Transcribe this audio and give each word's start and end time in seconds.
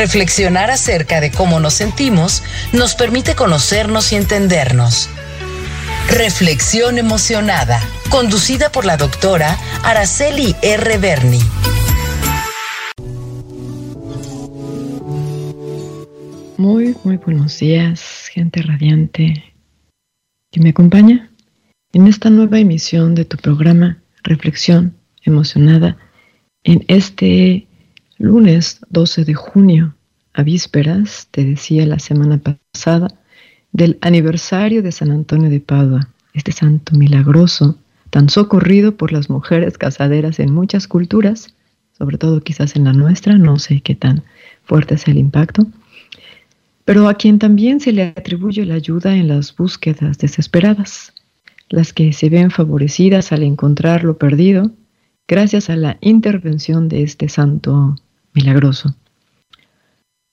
Reflexionar 0.00 0.70
acerca 0.70 1.20
de 1.20 1.30
cómo 1.30 1.60
nos 1.60 1.74
sentimos 1.74 2.42
nos 2.72 2.94
permite 2.94 3.34
conocernos 3.34 4.12
y 4.12 4.16
entendernos. 4.16 5.10
Reflexión 6.08 6.96
emocionada, 6.96 7.78
conducida 8.08 8.72
por 8.72 8.86
la 8.86 8.96
doctora 8.96 9.58
Araceli 9.84 10.56
R. 10.62 10.96
Berni. 10.96 11.40
Muy, 16.56 16.96
muy 17.04 17.18
buenos 17.18 17.58
días, 17.58 18.30
gente 18.32 18.62
radiante 18.62 19.52
que 20.50 20.60
me 20.60 20.70
acompaña 20.70 21.30
en 21.92 22.06
esta 22.06 22.30
nueva 22.30 22.58
emisión 22.58 23.14
de 23.14 23.26
tu 23.26 23.36
programa 23.36 24.02
Reflexión 24.22 24.96
Emocionada 25.26 25.98
en 26.64 26.86
este 26.88 27.66
Lunes 28.22 28.80
12 28.90 29.24
de 29.24 29.32
junio, 29.32 29.94
a 30.34 30.42
vísperas, 30.42 31.28
te 31.30 31.42
decía 31.42 31.86
la 31.86 31.98
semana 31.98 32.38
pasada, 32.38 33.08
del 33.72 33.96
aniversario 34.02 34.82
de 34.82 34.92
San 34.92 35.10
Antonio 35.10 35.48
de 35.48 35.58
Padua, 35.58 36.06
este 36.34 36.52
santo 36.52 36.94
milagroso, 36.98 37.78
tan 38.10 38.28
socorrido 38.28 38.94
por 38.94 39.10
las 39.10 39.30
mujeres 39.30 39.78
casaderas 39.78 40.38
en 40.38 40.52
muchas 40.52 40.86
culturas, 40.86 41.54
sobre 41.96 42.18
todo 42.18 42.42
quizás 42.42 42.76
en 42.76 42.84
la 42.84 42.92
nuestra, 42.92 43.38
no 43.38 43.58
sé 43.58 43.80
qué 43.80 43.94
tan 43.94 44.22
fuerte 44.64 44.96
es 44.96 45.08
el 45.08 45.16
impacto, 45.16 45.66
pero 46.84 47.08
a 47.08 47.14
quien 47.14 47.38
también 47.38 47.80
se 47.80 47.92
le 47.92 48.02
atribuye 48.02 48.66
la 48.66 48.74
ayuda 48.74 49.16
en 49.16 49.28
las 49.28 49.56
búsquedas 49.56 50.18
desesperadas, 50.18 51.14
las 51.70 51.94
que 51.94 52.12
se 52.12 52.28
ven 52.28 52.50
favorecidas 52.50 53.32
al 53.32 53.44
encontrar 53.44 54.04
lo 54.04 54.18
perdido 54.18 54.72
gracias 55.26 55.70
a 55.70 55.76
la 55.76 55.96
intervención 56.02 56.90
de 56.90 57.02
este 57.02 57.30
santo 57.30 57.96
milagroso. 58.34 58.94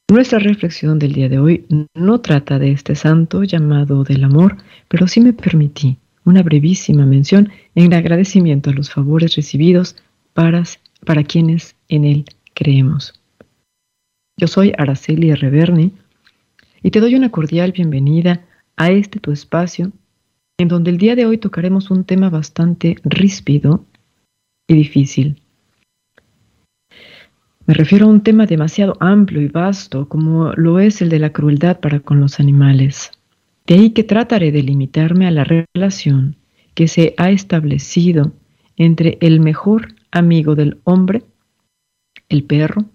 Nuestra 0.09 0.39
reflexión 0.39 0.99
del 0.99 1.13
día 1.13 1.27
de 1.27 1.39
hoy 1.39 1.65
no 1.93 2.21
trata 2.21 2.59
de 2.59 2.71
este 2.71 2.95
santo 2.95 3.43
llamado 3.43 4.03
del 4.03 4.23
amor, 4.23 4.57
pero 4.87 5.07
sí 5.07 5.19
me 5.19 5.33
permití 5.33 5.97
una 6.23 6.43
brevísima 6.43 7.05
mención 7.05 7.49
en 7.75 7.93
agradecimiento 7.93 8.69
a 8.69 8.73
los 8.73 8.89
favores 8.89 9.35
recibidos 9.35 9.95
para, 10.33 10.63
para 11.05 11.23
quienes 11.23 11.75
en 11.89 12.05
él 12.05 12.25
creemos. 12.53 13.21
Yo 14.37 14.47
soy 14.47 14.73
Araceli 14.77 15.33
Reverni 15.33 15.93
y 16.83 16.91
te 16.91 16.99
doy 16.99 17.15
una 17.15 17.31
cordial 17.31 17.71
bienvenida 17.71 18.45
a 18.75 18.91
este 18.91 19.19
tu 19.19 19.31
espacio 19.31 19.91
en 20.57 20.67
donde 20.67 20.91
el 20.91 20.97
día 20.97 21.15
de 21.15 21.25
hoy 21.25 21.37
tocaremos 21.37 21.91
un 21.91 22.03
tema 22.03 22.29
bastante 22.29 22.97
ríspido 23.03 23.85
y 24.67 24.73
difícil. 24.73 25.41
Me 27.67 27.73
refiero 27.73 28.05
a 28.05 28.09
un 28.09 28.21
tema 28.21 28.45
demasiado 28.45 28.95
amplio 29.01 29.41
y 29.41 29.49
vasto 29.49 30.07
como 30.07 30.53
lo 30.53 30.79
es 30.79 31.01
el 31.01 31.09
de 31.09 31.19
la 31.19 31.33
crueldad 31.33 31.81
para 31.81 31.99
con 31.99 32.21
los 32.21 32.39
animales. 32.39 33.11
De 33.65 33.75
ahí 33.75 33.89
que 33.89 34.05
trataré 34.05 34.53
de 34.53 34.63
limitarme 34.63 35.27
a 35.27 35.31
la 35.31 35.43
relación 35.43 36.37
que 36.75 36.87
se 36.87 37.13
ha 37.17 37.29
establecido 37.29 38.31
entre 38.77 39.17
el 39.19 39.41
mejor 39.41 39.95
amigo 40.11 40.55
del 40.55 40.79
hombre, 40.85 41.23
el 42.29 42.45
perro, 42.45 42.85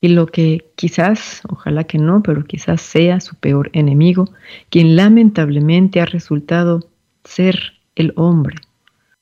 y 0.00 0.08
lo 0.08 0.26
que 0.26 0.72
quizás, 0.74 1.42
ojalá 1.50 1.84
que 1.84 1.98
no, 1.98 2.22
pero 2.22 2.44
quizás 2.44 2.80
sea 2.80 3.20
su 3.20 3.36
peor 3.36 3.68
enemigo, 3.74 4.30
quien 4.70 4.96
lamentablemente 4.96 6.00
ha 6.00 6.06
resultado 6.06 6.88
ser 7.24 7.74
el 7.94 8.14
hombre. 8.16 8.56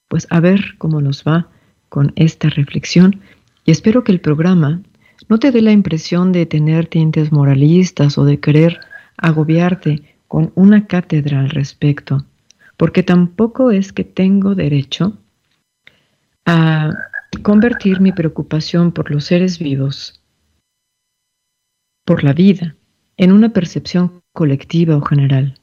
Pues 0.06 0.28
a 0.30 0.38
ver 0.38 0.76
cómo 0.78 1.00
nos 1.00 1.24
va 1.24 1.48
con 1.88 2.12
esta 2.14 2.48
reflexión 2.50 3.20
y 3.70 3.72
espero 3.72 4.02
que 4.02 4.10
el 4.10 4.20
programa 4.20 4.82
no 5.28 5.38
te 5.38 5.52
dé 5.52 5.62
la 5.62 5.70
impresión 5.70 6.32
de 6.32 6.44
tener 6.44 6.88
tintes 6.88 7.30
moralistas 7.30 8.18
o 8.18 8.24
de 8.24 8.40
querer 8.40 8.80
agobiarte 9.16 10.16
con 10.26 10.50
una 10.56 10.88
cátedra 10.88 11.38
al 11.38 11.50
respecto, 11.50 12.26
porque 12.76 13.04
tampoco 13.04 13.70
es 13.70 13.92
que 13.92 14.02
tengo 14.02 14.56
derecho 14.56 15.16
a 16.44 16.90
convertir 17.42 18.00
mi 18.00 18.10
preocupación 18.10 18.90
por 18.90 19.12
los 19.12 19.26
seres 19.26 19.60
vivos, 19.60 20.20
por 22.04 22.24
la 22.24 22.32
vida, 22.32 22.74
en 23.16 23.30
una 23.30 23.50
percepción 23.50 24.20
colectiva 24.32 24.96
o 24.96 25.00
general. 25.00 25.60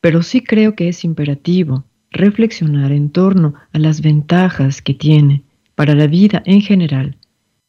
Pero 0.00 0.22
sí 0.22 0.42
creo 0.42 0.74
que 0.74 0.88
es 0.88 1.04
imperativo 1.04 1.84
reflexionar 2.12 2.92
en 2.92 3.10
torno 3.10 3.52
a 3.74 3.78
las 3.78 4.00
ventajas 4.00 4.80
que 4.80 4.94
tiene 4.94 5.42
para 5.74 5.94
la 5.94 6.06
vida 6.06 6.42
en 6.46 6.62
general 6.62 7.18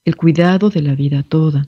el 0.06 0.16
cuidado 0.16 0.69
de 0.69 0.81
la 0.81 0.96
vida 0.96 1.24
toda. 1.24 1.68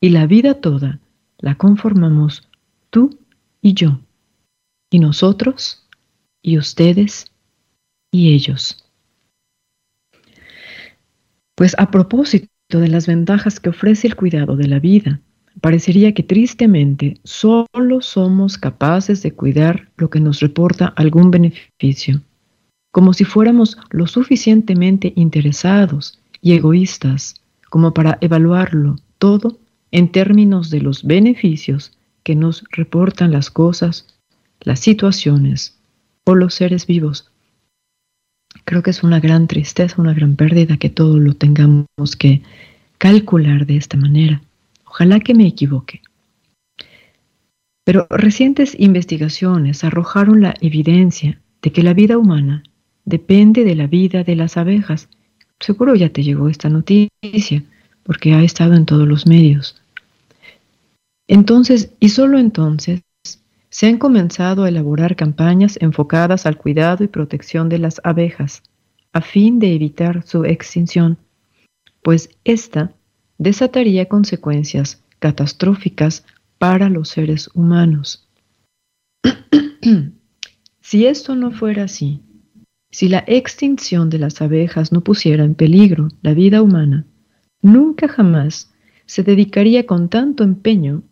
Y 0.00 0.10
la 0.10 0.26
vida 0.26 0.54
toda 0.54 0.98
la 1.38 1.54
conformamos 1.56 2.48
tú 2.90 3.18
y 3.60 3.74
yo, 3.74 4.00
y 4.90 4.98
nosotros, 4.98 5.86
y 6.42 6.58
ustedes, 6.58 7.30
y 8.10 8.32
ellos. 8.34 8.84
Pues 11.54 11.74
a 11.78 11.90
propósito 11.90 12.48
de 12.68 12.88
las 12.88 13.06
ventajas 13.06 13.60
que 13.60 13.70
ofrece 13.70 14.08
el 14.08 14.16
cuidado 14.16 14.56
de 14.56 14.66
la 14.66 14.80
vida, 14.80 15.20
parecería 15.60 16.12
que 16.14 16.22
tristemente 16.22 17.20
solo 17.24 18.00
somos 18.00 18.58
capaces 18.58 19.22
de 19.22 19.32
cuidar 19.32 19.90
lo 19.96 20.10
que 20.10 20.20
nos 20.20 20.40
reporta 20.40 20.86
algún 20.96 21.30
beneficio, 21.30 22.22
como 22.90 23.14
si 23.14 23.24
fuéramos 23.24 23.78
lo 23.90 24.06
suficientemente 24.06 25.12
interesados 25.16 26.18
y 26.40 26.54
egoístas 26.54 27.41
como 27.72 27.94
para 27.94 28.18
evaluarlo 28.20 28.96
todo 29.16 29.58
en 29.92 30.12
términos 30.12 30.68
de 30.68 30.82
los 30.82 31.04
beneficios 31.04 31.96
que 32.22 32.34
nos 32.36 32.64
reportan 32.70 33.32
las 33.32 33.50
cosas, 33.50 34.14
las 34.60 34.78
situaciones 34.80 35.78
o 36.24 36.34
los 36.34 36.52
seres 36.52 36.86
vivos. 36.86 37.32
Creo 38.66 38.82
que 38.82 38.90
es 38.90 39.02
una 39.02 39.20
gran 39.20 39.46
tristeza, 39.46 40.02
una 40.02 40.12
gran 40.12 40.36
pérdida 40.36 40.76
que 40.76 40.90
todo 40.90 41.18
lo 41.18 41.32
tengamos 41.32 41.86
que 42.18 42.42
calcular 42.98 43.64
de 43.64 43.78
esta 43.78 43.96
manera. 43.96 44.42
Ojalá 44.84 45.20
que 45.20 45.32
me 45.32 45.46
equivoque. 45.46 46.02
Pero 47.84 48.06
recientes 48.10 48.76
investigaciones 48.78 49.82
arrojaron 49.82 50.42
la 50.42 50.54
evidencia 50.60 51.40
de 51.62 51.72
que 51.72 51.82
la 51.82 51.94
vida 51.94 52.18
humana 52.18 52.64
depende 53.06 53.64
de 53.64 53.76
la 53.76 53.86
vida 53.86 54.24
de 54.24 54.36
las 54.36 54.58
abejas 54.58 55.08
Seguro 55.62 55.94
ya 55.94 56.08
te 56.08 56.24
llegó 56.24 56.48
esta 56.48 56.68
noticia, 56.68 57.62
porque 58.02 58.34
ha 58.34 58.42
estado 58.42 58.74
en 58.74 58.84
todos 58.84 59.06
los 59.06 59.26
medios. 59.28 59.80
Entonces, 61.28 61.92
y 62.00 62.08
solo 62.08 62.40
entonces, 62.40 63.02
se 63.70 63.86
han 63.86 63.98
comenzado 63.98 64.64
a 64.64 64.68
elaborar 64.68 65.14
campañas 65.14 65.78
enfocadas 65.80 66.46
al 66.46 66.56
cuidado 66.56 67.04
y 67.04 67.08
protección 67.08 67.68
de 67.68 67.78
las 67.78 68.00
abejas, 68.02 68.64
a 69.12 69.20
fin 69.20 69.60
de 69.60 69.72
evitar 69.72 70.26
su 70.26 70.44
extinción, 70.44 71.16
pues 72.02 72.30
ésta 72.42 72.92
desataría 73.38 74.08
consecuencias 74.08 75.00
catastróficas 75.20 76.24
para 76.58 76.88
los 76.88 77.08
seres 77.08 77.48
humanos. 77.54 78.26
si 80.80 81.06
esto 81.06 81.36
no 81.36 81.52
fuera 81.52 81.84
así, 81.84 82.20
si 82.92 83.08
la 83.08 83.24
extinción 83.26 84.10
de 84.10 84.18
las 84.18 84.42
abejas 84.42 84.92
no 84.92 85.00
pusiera 85.00 85.44
en 85.44 85.54
peligro 85.54 86.08
la 86.20 86.34
vida 86.34 86.60
humana, 86.60 87.06
nunca 87.62 88.06
jamás 88.06 88.70
se 89.06 89.22
dedicaría 89.22 89.86
con 89.86 90.10
tanto 90.10 90.44
empeño 90.44 91.02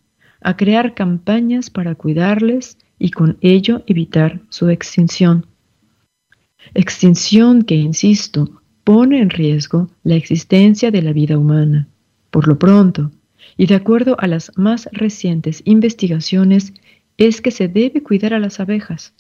a 0.43 0.57
crear 0.59 0.95
campañas 0.95 1.71
para 1.71 1.95
cuidarles 1.95 2.77
y 2.99 3.11
con 3.11 3.39
ello 3.41 3.83
evitar 3.87 4.43
su 4.51 4.69
extinción. 4.69 5.47
Extinción 6.75 7.63
que, 7.63 7.77
insisto, 7.77 8.61
pone 8.85 9.23
en 9.23 9.31
riesgo 9.31 9.89
la 10.03 10.17
existencia 10.17 10.91
de 10.91 11.01
la 11.01 11.15
vida 11.15 11.39
humana. 11.39 11.89
Por 12.31 12.47
lo 12.47 12.59
pronto, 12.59 13.11
y 13.57 13.67
de 13.67 13.75
acuerdo 13.75 14.17
a 14.19 14.27
las 14.27 14.53
más 14.57 14.87
recientes 14.93 15.63
investigaciones, 15.65 16.75
es 17.17 17.41
que 17.41 17.51
se 17.51 17.69
debe 17.69 18.03
cuidar 18.03 18.35
a 18.35 18.39
las 18.39 18.61
abejas, 18.61 19.15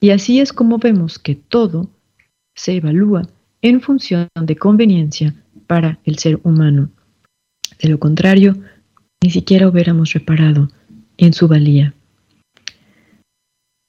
y 0.00 0.10
así 0.10 0.40
es 0.40 0.52
como 0.52 0.78
vemos 0.78 1.18
que 1.18 1.34
todo 1.34 1.90
se 2.54 2.76
evalúa 2.76 3.22
en 3.62 3.80
función 3.80 4.28
de 4.34 4.56
conveniencia 4.56 5.34
para 5.66 6.00
el 6.04 6.18
ser 6.18 6.40
humano. 6.42 6.90
De 7.80 7.88
lo 7.88 8.00
contrario, 8.00 8.56
ni 9.22 9.30
siquiera 9.30 9.68
hubiéramos 9.68 10.12
reparado 10.12 10.68
en 11.18 11.32
su 11.34 11.46
valía. 11.46 11.94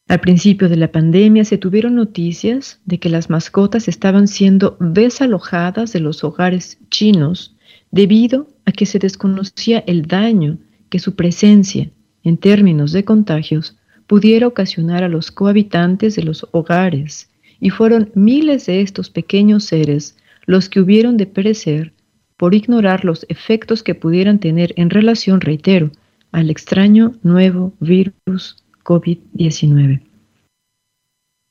Al 0.09 0.19
principio 0.19 0.67
de 0.67 0.75
la 0.75 0.91
pandemia 0.91 1.45
se 1.45 1.57
tuvieron 1.57 1.95
noticias 1.95 2.81
de 2.83 2.99
que 2.99 3.09
las 3.09 3.29
mascotas 3.29 3.87
estaban 3.87 4.27
siendo 4.27 4.75
desalojadas 4.81 5.93
de 5.93 6.01
los 6.01 6.25
hogares 6.25 6.79
chinos 6.89 7.55
debido 7.91 8.47
a 8.65 8.73
que 8.73 8.85
se 8.85 8.99
desconocía 8.99 9.79
el 9.87 10.07
daño 10.07 10.57
que 10.89 10.99
su 10.99 11.15
presencia 11.15 11.89
en 12.23 12.37
términos 12.37 12.91
de 12.91 13.05
contagios 13.05 13.77
pudiera 14.11 14.45
ocasionar 14.45 15.05
a 15.05 15.07
los 15.07 15.31
cohabitantes 15.31 16.17
de 16.17 16.23
los 16.23 16.45
hogares, 16.51 17.29
y 17.61 17.69
fueron 17.69 18.11
miles 18.13 18.65
de 18.65 18.81
estos 18.81 19.09
pequeños 19.09 19.63
seres 19.63 20.17
los 20.45 20.67
que 20.67 20.81
hubieron 20.81 21.15
de 21.15 21.27
perecer 21.27 21.93
por 22.35 22.53
ignorar 22.53 23.05
los 23.05 23.25
efectos 23.29 23.83
que 23.83 23.95
pudieran 23.95 24.39
tener 24.39 24.73
en 24.75 24.89
relación, 24.89 25.39
reitero, 25.39 25.91
al 26.33 26.49
extraño 26.49 27.13
nuevo 27.23 27.71
virus 27.79 28.57
COVID-19. 28.83 30.01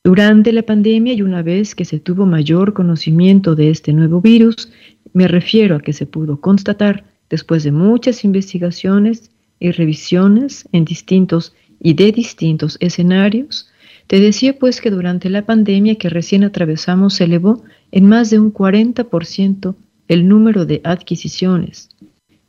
Durante 0.03 0.53
la 0.53 0.61
pandemia 0.61 1.13
y 1.13 1.23
una 1.23 1.41
vez 1.41 1.73
que 1.73 1.85
se 1.85 1.99
tuvo 1.99 2.27
mayor 2.27 2.73
conocimiento 2.73 3.55
de 3.55 3.71
este 3.71 3.91
nuevo 3.91 4.21
virus, 4.21 4.71
me 5.13 5.27
refiero 5.27 5.77
a 5.77 5.79
que 5.79 5.93
se 5.93 6.05
pudo 6.05 6.39
constatar, 6.39 7.05
después 7.27 7.63
de 7.63 7.71
muchas 7.71 8.23
investigaciones 8.23 9.31
y 9.59 9.71
revisiones 9.71 10.69
en 10.73 10.85
distintos 10.85 11.55
y 11.81 11.93
de 11.95 12.11
distintos 12.11 12.77
escenarios, 12.79 13.69
te 14.07 14.19
decía 14.19 14.57
pues 14.57 14.81
que 14.81 14.91
durante 14.91 15.29
la 15.29 15.45
pandemia 15.45 15.95
que 15.95 16.09
recién 16.09 16.43
atravesamos 16.43 17.15
se 17.15 17.25
elevó 17.25 17.63
en 17.91 18.07
más 18.07 18.29
de 18.29 18.39
un 18.39 18.53
40% 18.53 19.75
el 20.07 20.27
número 20.27 20.65
de 20.65 20.81
adquisiciones, 20.83 21.89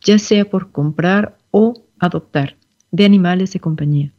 ya 0.00 0.18
sea 0.18 0.44
por 0.44 0.70
comprar 0.70 1.38
o 1.50 1.82
adoptar, 1.98 2.56
de 2.90 3.04
animales 3.04 3.52
de 3.52 3.60
compañía. 3.60 4.12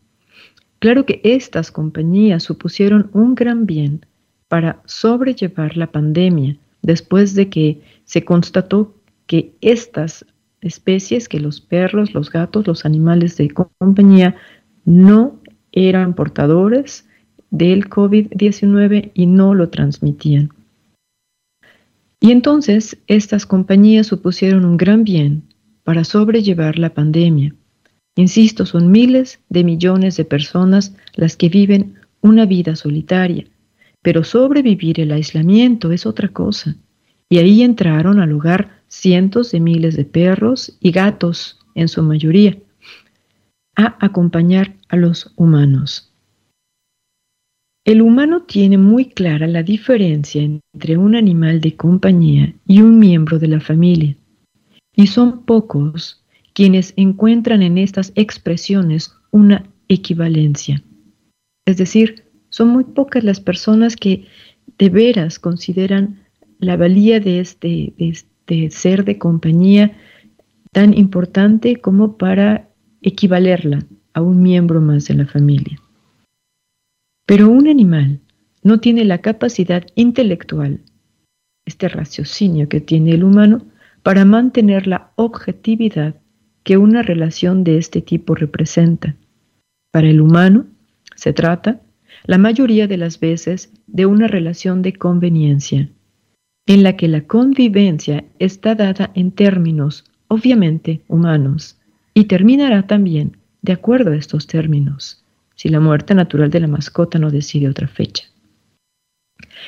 Claro 0.79 1.05
que 1.05 1.21
estas 1.23 1.71
compañías 1.71 2.43
supusieron 2.43 3.09
un 3.13 3.35
gran 3.35 3.65
bien 3.65 4.05
para 4.47 4.81
sobrellevar 4.85 5.77
la 5.77 5.91
pandemia 5.91 6.57
después 6.81 7.35
de 7.35 7.49
que 7.49 7.81
se 8.05 8.23
constató 8.23 8.95
que 9.27 9.53
estas 9.61 10.25
especies, 10.61 11.27
que 11.27 11.39
los 11.39 11.61
perros, 11.61 12.13
los 12.13 12.29
gatos, 12.31 12.67
los 12.67 12.85
animales 12.85 13.37
de 13.37 13.49
compañía, 13.49 14.35
no 14.85 15.39
eran 15.71 16.13
portadores 16.13 17.07
del 17.49 17.89
COVID-19 17.89 19.11
y 19.13 19.25
no 19.25 19.53
lo 19.53 19.69
transmitían. 19.69 20.49
Y 22.19 22.31
entonces 22.31 22.97
estas 23.07 23.45
compañías 23.45 24.07
supusieron 24.07 24.65
un 24.65 24.77
gran 24.77 25.03
bien 25.03 25.43
para 25.83 26.03
sobrellevar 26.03 26.79
la 26.79 26.93
pandemia. 26.93 27.53
Insisto, 28.15 28.65
son 28.65 28.91
miles 28.91 29.39
de 29.49 29.63
millones 29.63 30.15
de 30.17 30.25
personas 30.25 30.95
las 31.15 31.35
que 31.35 31.49
viven 31.49 31.95
una 32.21 32.45
vida 32.45 32.75
solitaria, 32.75 33.45
pero 34.01 34.23
sobrevivir 34.23 34.99
el 34.99 35.11
aislamiento 35.11 35.91
es 35.91 36.05
otra 36.05 36.29
cosa. 36.29 36.75
Y 37.27 37.39
ahí 37.39 37.63
entraron 37.63 38.19
al 38.19 38.31
hogar 38.31 38.83
cientos 38.87 39.51
de 39.51 39.59
miles 39.59 39.97
de 39.97 40.05
perros 40.05 40.77
y 40.79 40.91
gatos, 40.91 41.59
en 41.75 41.87
su 41.87 42.03
mayoría, 42.03 42.57
a 43.75 43.97
acompañar 43.99 44.75
a 44.89 44.95
los 44.95 45.33
humanos. 45.35 46.13
El 47.85 48.01
humano 48.01 48.43
tiene 48.43 48.77
muy 48.77 49.05
clara 49.05 49.45
la 49.47 49.61
diferencia 49.61 50.41
entre 50.41 50.97
un 50.97 51.15
animal 51.15 51.59
de 51.59 51.75
compañía 51.75 52.53
y 52.65 52.81
un 52.81 52.97
miembro 52.97 53.39
de 53.39 53.49
la 53.49 53.59
familia, 53.59 54.15
y 54.95 55.07
son 55.07 55.43
pocos 55.43 56.23
quienes 56.53 56.93
encuentran 56.95 57.61
en 57.61 57.77
estas 57.77 58.13
expresiones 58.15 59.15
una 59.31 59.65
equivalencia. 59.89 60.81
Es 61.65 61.77
decir, 61.77 62.25
son 62.49 62.69
muy 62.69 62.83
pocas 62.83 63.23
las 63.23 63.41
personas 63.41 63.95
que 63.95 64.27
de 64.77 64.89
veras 64.89 65.39
consideran 65.39 66.21
la 66.59 66.77
valía 66.77 67.19
de 67.19 67.39
este, 67.39 67.93
este 67.97 68.69
ser 68.71 69.03
de 69.03 69.17
compañía 69.17 69.97
tan 70.71 70.97
importante 70.97 71.77
como 71.77 72.17
para 72.17 72.69
equivalerla 73.03 73.85
a 74.13 74.21
un 74.21 74.41
miembro 74.41 74.81
más 74.81 75.07
de 75.07 75.15
la 75.15 75.25
familia. 75.25 75.79
Pero 77.25 77.49
un 77.49 77.67
animal 77.67 78.19
no 78.63 78.79
tiene 78.79 79.05
la 79.05 79.19
capacidad 79.19 79.85
intelectual, 79.95 80.79
este 81.65 81.87
raciocinio 81.89 82.69
que 82.69 82.81
tiene 82.81 83.11
el 83.11 83.23
humano, 83.23 83.65
para 84.01 84.25
mantener 84.25 84.87
la 84.87 85.11
objetividad 85.15 86.15
que 86.63 86.77
una 86.77 87.01
relación 87.01 87.63
de 87.63 87.77
este 87.77 88.01
tipo 88.01 88.35
representa. 88.35 89.15
Para 89.91 90.09
el 90.09 90.21
humano 90.21 90.65
se 91.15 91.33
trata, 91.33 91.81
la 92.25 92.37
mayoría 92.37 92.87
de 92.87 92.97
las 92.97 93.19
veces, 93.19 93.71
de 93.87 94.05
una 94.05 94.27
relación 94.27 94.81
de 94.81 94.93
conveniencia, 94.93 95.89
en 96.65 96.83
la 96.83 96.95
que 96.95 97.07
la 97.07 97.21
convivencia 97.27 98.25
está 98.39 98.75
dada 98.75 99.11
en 99.13 99.31
términos 99.31 100.05
obviamente 100.27 101.01
humanos 101.07 101.79
y 102.13 102.25
terminará 102.25 102.87
también 102.87 103.37
de 103.61 103.73
acuerdo 103.73 104.11
a 104.11 104.15
estos 104.15 104.47
términos 104.47 105.23
si 105.55 105.69
la 105.69 105.79
muerte 105.79 106.15
natural 106.15 106.49
de 106.49 106.59
la 106.59 106.67
mascota 106.67 107.19
no 107.19 107.29
decide 107.29 107.69
otra 107.69 107.87
fecha. 107.87 108.25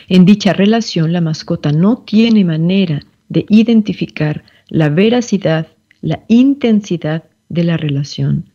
En 0.07 0.25
dicha 0.25 0.53
relación, 0.53 1.13
la 1.13 1.21
mascota 1.21 1.71
no 1.71 1.99
tiene 1.99 2.43
manera 2.43 3.01
de 3.29 3.45
identificar 3.49 4.43
la 4.67 4.89
veracidad, 4.89 5.67
la 6.01 6.23
intensidad 6.27 7.23
de 7.49 7.63
la 7.63 7.77
relación. 7.77 8.51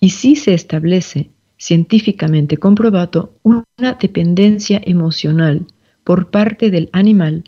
Y 0.00 0.10
si 0.10 0.36
se 0.36 0.54
establece 0.54 1.30
científicamente 1.58 2.58
comprobado 2.58 3.34
una 3.42 3.94
dependencia 4.00 4.80
emocional 4.84 5.66
por 6.04 6.30
parte 6.30 6.70
del 6.70 6.90
animal 6.92 7.44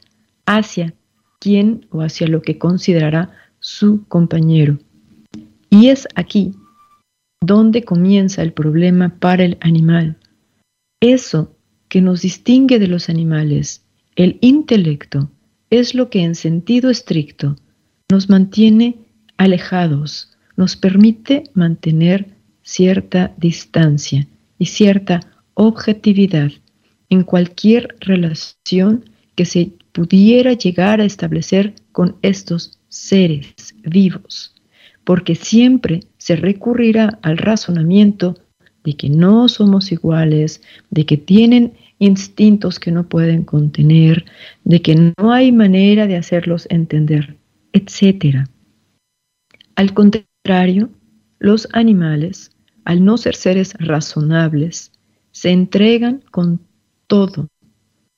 hacia 0.46 0.94
quien 1.40 1.86
o 1.90 2.00
hacia 2.00 2.26
lo 2.26 2.42
que 2.42 2.58
considerará 2.58 3.30
su 3.60 4.04
compañero. 4.08 4.78
Y 5.70 5.88
es 5.88 6.08
aquí 6.14 6.52
dónde 7.40 7.84
comienza 7.84 8.42
el 8.42 8.52
problema 8.52 9.16
para 9.18 9.44
el 9.44 9.58
animal. 9.60 10.16
Eso 11.00 11.56
que 11.88 12.00
nos 12.00 12.22
distingue 12.22 12.78
de 12.78 12.88
los 12.88 13.08
animales, 13.08 13.84
el 14.16 14.38
intelecto, 14.40 15.30
es 15.70 15.94
lo 15.94 16.10
que 16.10 16.22
en 16.22 16.34
sentido 16.34 16.90
estricto 16.90 17.56
nos 18.10 18.28
mantiene 18.28 18.96
alejados, 19.36 20.36
nos 20.56 20.76
permite 20.76 21.44
mantener 21.54 22.26
cierta 22.62 23.34
distancia 23.36 24.26
y 24.58 24.66
cierta 24.66 25.20
objetividad 25.54 26.50
en 27.10 27.22
cualquier 27.22 27.96
relación 28.00 29.04
que 29.34 29.44
se 29.44 29.72
pudiera 29.92 30.54
llegar 30.54 31.00
a 31.00 31.04
establecer 31.04 31.74
con 31.92 32.16
estos 32.22 32.78
seres 32.88 33.74
vivos 33.82 34.57
porque 35.08 35.36
siempre 35.36 36.00
se 36.18 36.36
recurrirá 36.36 37.18
al 37.22 37.38
razonamiento 37.38 38.36
de 38.84 38.92
que 38.94 39.08
no 39.08 39.48
somos 39.48 39.90
iguales, 39.90 40.60
de 40.90 41.06
que 41.06 41.16
tienen 41.16 41.72
instintos 41.98 42.78
que 42.78 42.92
no 42.92 43.08
pueden 43.08 43.42
contener, 43.44 44.26
de 44.64 44.82
que 44.82 45.14
no 45.16 45.32
hay 45.32 45.50
manera 45.50 46.06
de 46.06 46.16
hacerlos 46.16 46.66
entender, 46.68 47.38
etc. 47.72 48.46
Al 49.76 49.94
contrario, 49.94 50.90
los 51.38 51.68
animales, 51.72 52.50
al 52.84 53.02
no 53.02 53.16
ser 53.16 53.34
seres 53.34 53.72
razonables, 53.78 54.92
se 55.30 55.52
entregan 55.52 56.22
con 56.30 56.60
todo, 57.06 57.48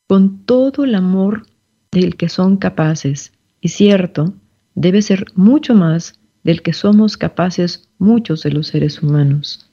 con 0.09 0.45
todo 0.45 0.83
el 0.83 0.97
amor 0.97 1.47
del 1.93 2.17
que 2.17 2.29
son 2.29 2.57
capaces, 2.57 3.33
y 3.61 3.69
cierto, 3.69 4.35
debe 4.75 5.03
ser 5.03 5.27
mucho 5.37 5.77
más 5.77 6.20
del 6.43 6.63
que 6.63 6.73
somos 6.73 7.17
capaces 7.17 7.89
muchos 7.99 8.43
de 8.43 8.53
los 8.53 8.69
seres 8.69 9.03
humanos. 9.03 9.71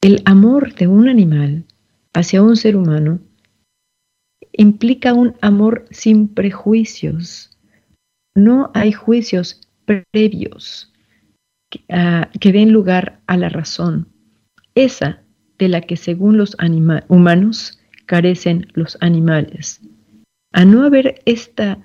El 0.00 0.22
amor 0.24 0.74
de 0.74 0.86
un 0.86 1.08
animal 1.08 1.64
hacia 2.12 2.42
un 2.42 2.56
ser 2.56 2.76
humano 2.76 3.20
implica 4.52 5.14
un 5.14 5.34
amor 5.40 5.86
sin 5.90 6.28
prejuicios. 6.28 7.50
No 8.34 8.70
hay 8.74 8.92
juicios 8.92 9.60
previos 9.84 10.92
que, 11.70 11.84
ah, 11.88 12.30
den 12.40 12.72
lugar 12.72 13.20
a 13.26 13.36
la 13.36 13.48
razón, 13.48 14.08
esa 14.74 15.22
de 15.58 15.68
la 15.68 15.82
que 15.82 15.96
según 15.96 16.36
los 16.36 16.56
humanos 17.08 17.78
carecen 18.06 18.66
los 18.74 18.96
animales. 19.00 19.80
A 20.52 20.64
no 20.64 20.82
haber 20.82 21.20
esta 21.26 21.78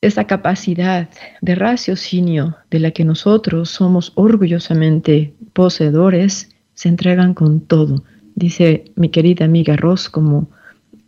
esa 0.00 0.24
capacidad 0.24 1.10
de 1.42 1.54
raciocinio 1.54 2.56
de 2.70 2.78
la 2.80 2.90
que 2.90 3.04
nosotros 3.04 3.70
somos 3.70 4.12
orgullosamente 4.14 5.34
poseedores, 5.52 6.48
se 6.74 6.88
entregan 6.88 7.34
con 7.34 7.60
todo. 7.60 8.02
Dice 8.34 8.84
mi 8.96 9.10
querida 9.10 9.44
amiga 9.44 9.76
Ross 9.76 10.08
como, 10.08 10.48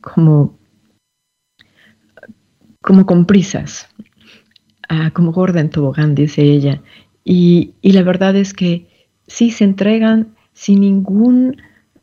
como, 0.01 0.59
como 2.83 3.07
con 3.07 3.25
prisas, 3.25 3.89
ah, 4.89 5.11
como 5.15 5.33
gorda 5.33 5.61
en 5.61 5.71
tobogán, 5.71 6.15
dice 6.15 6.43
ella. 6.43 6.83
Y, 7.25 7.73
y 7.81 7.93
la 7.93 8.03
verdad 8.03 8.37
es 8.37 8.53
que 8.53 8.87
sí 9.27 9.51
se 9.51 9.65
entregan 9.65 10.35
sin 10.53 10.81
ningún 10.81 11.57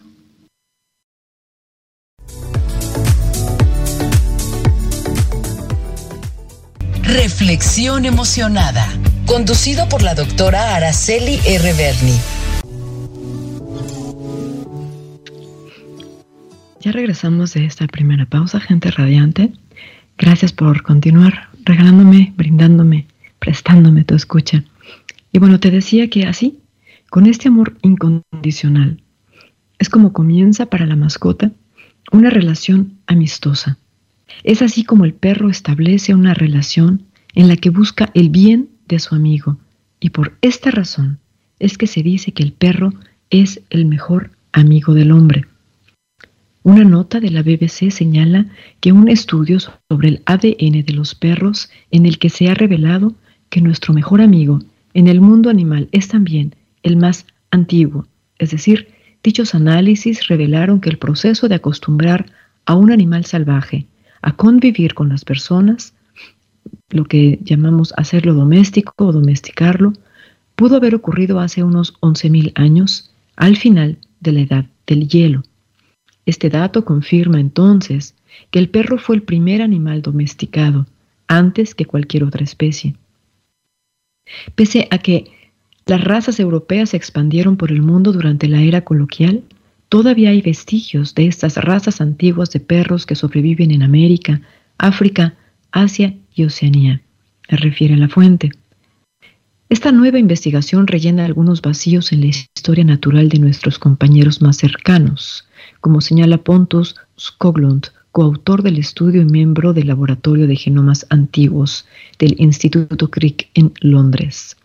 Reflexión 7.09 8.05
emocionada, 8.05 8.87
conducido 9.25 9.89
por 9.89 10.03
la 10.03 10.15
doctora 10.15 10.77
Araceli 10.77 11.39
R. 11.47 11.73
Berni. 11.73 12.13
Ya 16.81 16.93
regresamos 16.93 17.55
de 17.55 17.65
esta 17.65 17.87
primera 17.87 18.27
pausa, 18.27 18.61
gente 18.61 18.91
radiante. 18.91 19.55
Gracias 20.19 20.53
por 20.53 20.83
continuar 20.83 21.49
regalándome, 21.65 22.35
brindándome, 22.37 23.07
prestándome 23.39 24.05
tu 24.05 24.15
escucha. 24.15 24.63
Y 25.33 25.39
bueno, 25.39 25.59
te 25.61 25.71
decía 25.71 26.11
que 26.11 26.27
así, 26.27 26.61
con 27.09 27.25
este 27.25 27.49
amor 27.49 27.79
incondicional, 27.81 29.03
es 29.79 29.89
como 29.89 30.13
comienza 30.13 30.67
para 30.67 30.85
la 30.85 30.95
mascota 30.95 31.53
una 32.13 32.29
relación 32.29 32.99
amistosa 33.07 33.79
es 34.45 34.63
así 34.63 34.85
como 34.85 35.05
el 35.05 35.15
perro 35.15 35.51
establece 35.51 36.15
una 36.15 36.35
relación 36.35 37.03
en 37.35 37.49
la 37.49 37.57
que 37.57 37.71
busca 37.71 38.11
el 38.15 38.31
bien 38.31 38.69
de 38.87 38.99
su 38.99 39.15
amigo 39.15 39.59
y 40.01 40.11
por 40.11 40.37
esta 40.43 40.71
razón 40.71 41.19
es 41.59 41.77
que 41.77 41.87
se 41.87 42.03
dice 42.03 42.33
que 42.33 42.43
el 42.43 42.53
perro 42.53 42.93
es 43.31 43.61
el 43.71 43.85
mejor 43.85 44.31
amigo 44.53 44.95
del 44.95 45.13
hombre. 45.13 45.47
Una 46.63 46.85
nota 46.85 47.21
de 47.21 47.31
la 47.31 47.43
BBC 47.43 47.91
señala 47.91 48.47
que 48.81 48.93
un 48.93 49.09
estudio 49.09 49.59
sobre 49.61 50.09
el 50.09 50.23
ADN 50.27 50.85
de 50.85 50.93
los 50.93 51.15
perros 51.15 51.71
en 51.91 52.07
el 52.07 52.19
que 52.19 52.31
se 52.31 52.49
ha 52.49 52.55
revelado 52.55 53.15
que 53.49 53.61
nuestro 53.61 53.95
mejor 53.95 54.21
amigo 54.21 54.61
en 54.95 55.09
el 55.09 55.21
mundo 55.21 55.51
animal 55.51 55.89
es 55.93 56.09
también 56.09 56.55
el 56.83 56.97
más 56.97 57.27
antiguo, 57.51 58.07
es 58.39 58.51
decir, 58.51 58.89
dichos 59.23 59.55
análisis 59.55 60.29
revelaron 60.29 60.81
que 60.81 60.91
el 60.91 60.99
proceso 60.99 61.49
de 61.49 61.55
acostumbrar 61.55 62.27
a 62.67 62.75
un 62.75 62.93
animal 62.93 63.25
salvaje 63.25 63.87
a 64.23 64.37
convivir 64.37 64.95
con 64.95 65.09
las 65.09 65.25
personas, 65.25 65.95
lo 66.91 67.05
que 67.05 67.39
llamamos 67.43 67.95
hacerlo 67.97 68.35
doméstico 68.35 68.93
o 68.99 69.13
domesticarlo, 69.13 69.93
pudo 70.55 70.77
haber 70.77 70.95
ocurrido 70.95 71.41
hace 71.41 71.63
unos 71.63 71.95
11.000 72.01 72.53
años, 72.55 73.13
al 73.37 73.57
final 73.57 73.99
de 74.21 74.33
la 74.33 74.41
edad 74.41 74.67
del 74.87 75.09
hielo. 75.09 75.43
Este 76.27 76.51
dato 76.51 76.85
confirma 76.85 77.41
entonces 77.41 78.15
que 78.51 78.59
el 78.59 78.69
perro 78.69 78.99
fue 78.99 79.17
el 79.17 79.23
primer 79.23 79.63
animal 79.63 80.03
domesticado, 80.03 80.87
antes 81.27 81.75
que 81.75 81.85
cualquier 81.85 82.25
otra 82.25 82.45
especie. 82.45 82.97
Pese 84.55 84.89
a 84.91 84.99
que 84.99 85.31
las 85.87 86.03
razas 86.05 86.39
europeas 86.39 86.91
se 86.91 86.97
expandieron 86.97 87.57
por 87.57 87.71
el 87.71 87.83
mundo 87.83 88.13
durante 88.13 88.49
la 88.49 88.61
era 88.61 88.83
coloquial, 88.83 89.43
Todavía 89.89 90.31
hay 90.31 90.43
vestigios 90.43 91.15
de 91.15 91.27
estas 91.27 91.57
razas 91.57 92.01
antiguas 92.01 92.51
de 92.51 92.61
perros 92.61 93.07
que 93.07 93.15
sobreviven 93.15 93.71
en 93.71 93.83
América, 93.83 94.43
África, 94.77 95.35
Asia 95.73 96.15
y 96.35 96.45
Oceanía, 96.45 97.01
refiere 97.49 97.97
la 97.97 98.09
fuente. 98.09 98.51
Esta 99.71 99.93
nueva 99.93 100.19
investigación 100.19 100.87
rellena 100.87 101.25
algunos 101.25 101.63
vacíos 101.63 102.13
en 102.13 102.21
la 102.21 102.27
historia 102.27 102.85
natural 102.85 103.29
de 103.29 103.39
nuestros 103.39 103.79
compañeros 103.79 104.43
más 104.43 104.57
cercanos, 104.57 105.47
como 105.81 106.01
señala 106.01 106.39
Pontus 106.39 106.97
Skoglund, 107.19 107.87
coautor 108.13 108.63
del 108.63 108.79
estudio 108.79 109.23
y 109.23 109.27
miembro 109.27 109.73
del 109.73 109.89
Laboratorio 109.89 110.47
de 110.47 110.57
Genomas 110.57 111.07
Antiguos 111.11 111.87
del 112.19 112.35
Instituto 112.39 113.11
Crick 113.11 113.49
en 113.55 113.73
Londres. 113.81 114.57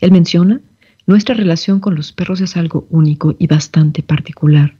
Él 0.00 0.12
menciona 0.12 0.60
nuestra 1.08 1.34
relación 1.34 1.80
con 1.80 1.94
los 1.94 2.12
perros 2.12 2.42
es 2.42 2.58
algo 2.58 2.86
único 2.90 3.34
y 3.38 3.46
bastante 3.46 4.02
particular. 4.02 4.76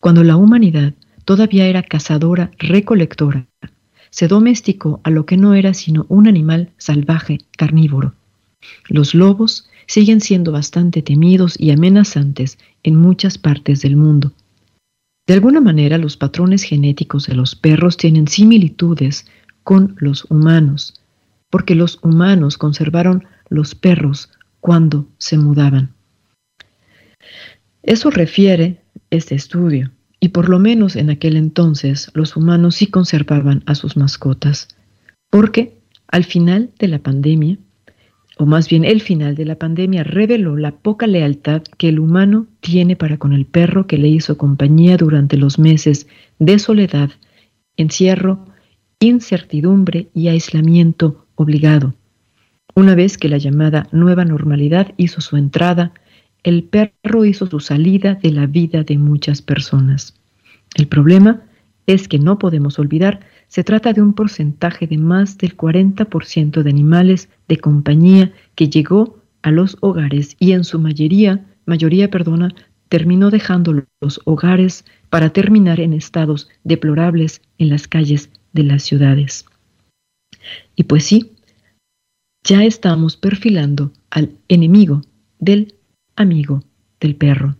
Cuando 0.00 0.22
la 0.22 0.36
humanidad 0.36 0.94
todavía 1.24 1.66
era 1.66 1.82
cazadora, 1.82 2.52
recolectora, 2.58 3.48
se 4.10 4.28
domesticó 4.28 5.00
a 5.02 5.10
lo 5.10 5.26
que 5.26 5.36
no 5.36 5.52
era 5.54 5.74
sino 5.74 6.06
un 6.08 6.28
animal 6.28 6.70
salvaje, 6.78 7.38
carnívoro. 7.58 8.14
Los 8.88 9.14
lobos 9.14 9.68
siguen 9.88 10.20
siendo 10.20 10.52
bastante 10.52 11.02
temidos 11.02 11.58
y 11.58 11.72
amenazantes 11.72 12.56
en 12.84 12.94
muchas 12.94 13.36
partes 13.36 13.82
del 13.82 13.96
mundo. 13.96 14.30
De 15.26 15.34
alguna 15.34 15.60
manera 15.60 15.98
los 15.98 16.16
patrones 16.16 16.62
genéticos 16.62 17.26
de 17.26 17.34
los 17.34 17.56
perros 17.56 17.96
tienen 17.96 18.28
similitudes 18.28 19.26
con 19.64 19.96
los 19.98 20.24
humanos, 20.30 21.02
porque 21.50 21.74
los 21.74 21.98
humanos 22.00 22.58
conservaron 22.58 23.26
los 23.48 23.74
perros 23.74 24.30
cuando 24.64 25.10
se 25.18 25.36
mudaban. 25.36 25.92
Eso 27.82 28.08
refiere 28.08 28.80
este 29.10 29.34
estudio, 29.34 29.90
y 30.20 30.28
por 30.28 30.48
lo 30.48 30.58
menos 30.58 30.96
en 30.96 31.10
aquel 31.10 31.36
entonces 31.36 32.10
los 32.14 32.34
humanos 32.34 32.76
sí 32.76 32.86
conservaban 32.86 33.62
a 33.66 33.74
sus 33.74 33.98
mascotas, 33.98 34.68
porque 35.28 35.76
al 36.08 36.24
final 36.24 36.70
de 36.78 36.88
la 36.88 36.98
pandemia, 36.98 37.58
o 38.38 38.46
más 38.46 38.70
bien 38.70 38.86
el 38.86 39.02
final 39.02 39.34
de 39.34 39.44
la 39.44 39.56
pandemia, 39.56 40.02
reveló 40.02 40.56
la 40.56 40.70
poca 40.70 41.06
lealtad 41.06 41.60
que 41.76 41.90
el 41.90 41.98
humano 41.98 42.46
tiene 42.60 42.96
para 42.96 43.18
con 43.18 43.34
el 43.34 43.44
perro 43.44 43.86
que 43.86 43.98
le 43.98 44.08
hizo 44.08 44.38
compañía 44.38 44.96
durante 44.96 45.36
los 45.36 45.58
meses 45.58 46.06
de 46.38 46.58
soledad, 46.58 47.10
encierro, 47.76 48.46
incertidumbre 48.98 50.08
y 50.14 50.28
aislamiento 50.28 51.26
obligado. 51.34 51.92
Una 52.76 52.96
vez 52.96 53.18
que 53.18 53.28
la 53.28 53.38
llamada 53.38 53.86
nueva 53.92 54.24
normalidad 54.24 54.92
hizo 54.96 55.20
su 55.20 55.36
entrada, 55.36 55.92
el 56.42 56.64
perro 56.64 57.24
hizo 57.24 57.46
su 57.46 57.60
salida 57.60 58.16
de 58.16 58.32
la 58.32 58.46
vida 58.46 58.82
de 58.82 58.98
muchas 58.98 59.42
personas. 59.42 60.14
El 60.74 60.88
problema 60.88 61.42
es 61.86 62.08
que 62.08 62.18
no 62.18 62.38
podemos 62.38 62.78
olvidar, 62.80 63.20
se 63.46 63.62
trata 63.62 63.92
de 63.92 64.02
un 64.02 64.12
porcentaje 64.12 64.88
de 64.88 64.98
más 64.98 65.38
del 65.38 65.56
40% 65.56 66.62
de 66.62 66.70
animales 66.70 67.28
de 67.46 67.58
compañía 67.58 68.32
que 68.56 68.68
llegó 68.68 69.20
a 69.42 69.52
los 69.52 69.76
hogares 69.80 70.36
y 70.40 70.52
en 70.52 70.64
su 70.64 70.80
mayoría, 70.80 71.44
mayoría, 71.66 72.10
perdona, 72.10 72.54
terminó 72.88 73.30
dejando 73.30 73.84
los 74.00 74.20
hogares 74.24 74.84
para 75.10 75.30
terminar 75.30 75.78
en 75.78 75.92
estados 75.92 76.48
deplorables 76.64 77.40
en 77.58 77.68
las 77.68 77.86
calles 77.86 78.30
de 78.52 78.64
las 78.64 78.82
ciudades. 78.82 79.44
Y 80.74 80.84
pues 80.84 81.04
sí, 81.04 81.33
ya 82.44 82.62
estamos 82.62 83.16
perfilando 83.16 83.90
al 84.10 84.36
enemigo 84.48 85.00
del 85.38 85.74
amigo 86.14 86.62
del 87.00 87.16
perro. 87.16 87.56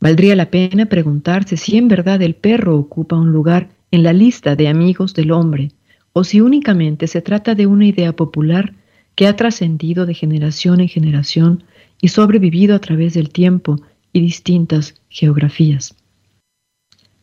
Valdría 0.00 0.34
la 0.34 0.50
pena 0.50 0.86
preguntarse 0.86 1.56
si 1.56 1.76
en 1.76 1.88
verdad 1.88 2.22
el 2.22 2.34
perro 2.34 2.78
ocupa 2.78 3.16
un 3.16 3.32
lugar 3.32 3.70
en 3.90 4.02
la 4.02 4.14
lista 4.14 4.56
de 4.56 4.68
amigos 4.68 5.14
del 5.14 5.30
hombre 5.30 5.72
o 6.12 6.24
si 6.24 6.40
únicamente 6.40 7.06
se 7.06 7.20
trata 7.20 7.54
de 7.54 7.66
una 7.66 7.86
idea 7.86 8.14
popular 8.14 8.74
que 9.14 9.26
ha 9.26 9.36
trascendido 9.36 10.06
de 10.06 10.14
generación 10.14 10.80
en 10.80 10.88
generación 10.88 11.64
y 12.00 12.08
sobrevivido 12.08 12.74
a 12.74 12.78
través 12.78 13.14
del 13.14 13.30
tiempo 13.30 13.76
y 14.12 14.20
distintas 14.20 14.94
geografías. 15.08 15.94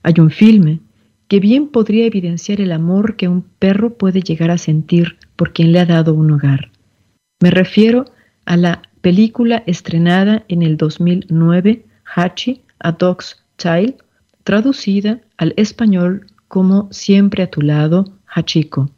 Hay 0.04 0.16
un 0.20 0.30
filme 0.30 0.80
que 1.28 1.40
bien 1.40 1.68
podría 1.68 2.06
evidenciar 2.06 2.62
el 2.62 2.72
amor 2.72 3.16
que 3.16 3.28
un 3.28 3.42
perro 3.42 3.98
puede 3.98 4.22
llegar 4.22 4.52
a 4.52 4.58
sentir 4.58 5.18
por 5.36 5.54
quien 5.54 5.72
le 5.72 5.80
ha 5.80 5.86
dado 5.86 6.14
un 6.14 6.32
hogar. 6.32 6.72
Me 7.42 7.52
refiero 7.52 8.06
a 8.46 8.58
la 8.58 8.82
película 9.02 9.64
estrenada 9.66 10.44
en 10.48 10.64
el 10.64 10.78
2009, 10.78 11.86
Hachi, 12.16 12.62
A 12.80 12.92
Dog's 12.92 13.44
Child, 13.58 13.96
traducida 14.44 15.20
al 15.38 15.54
español 15.58 16.28
como 16.48 16.88
Siempre 16.92 17.44
a 17.44 17.48
tu 17.48 17.62
lado, 17.62 18.06
Hachiko. 18.28 18.90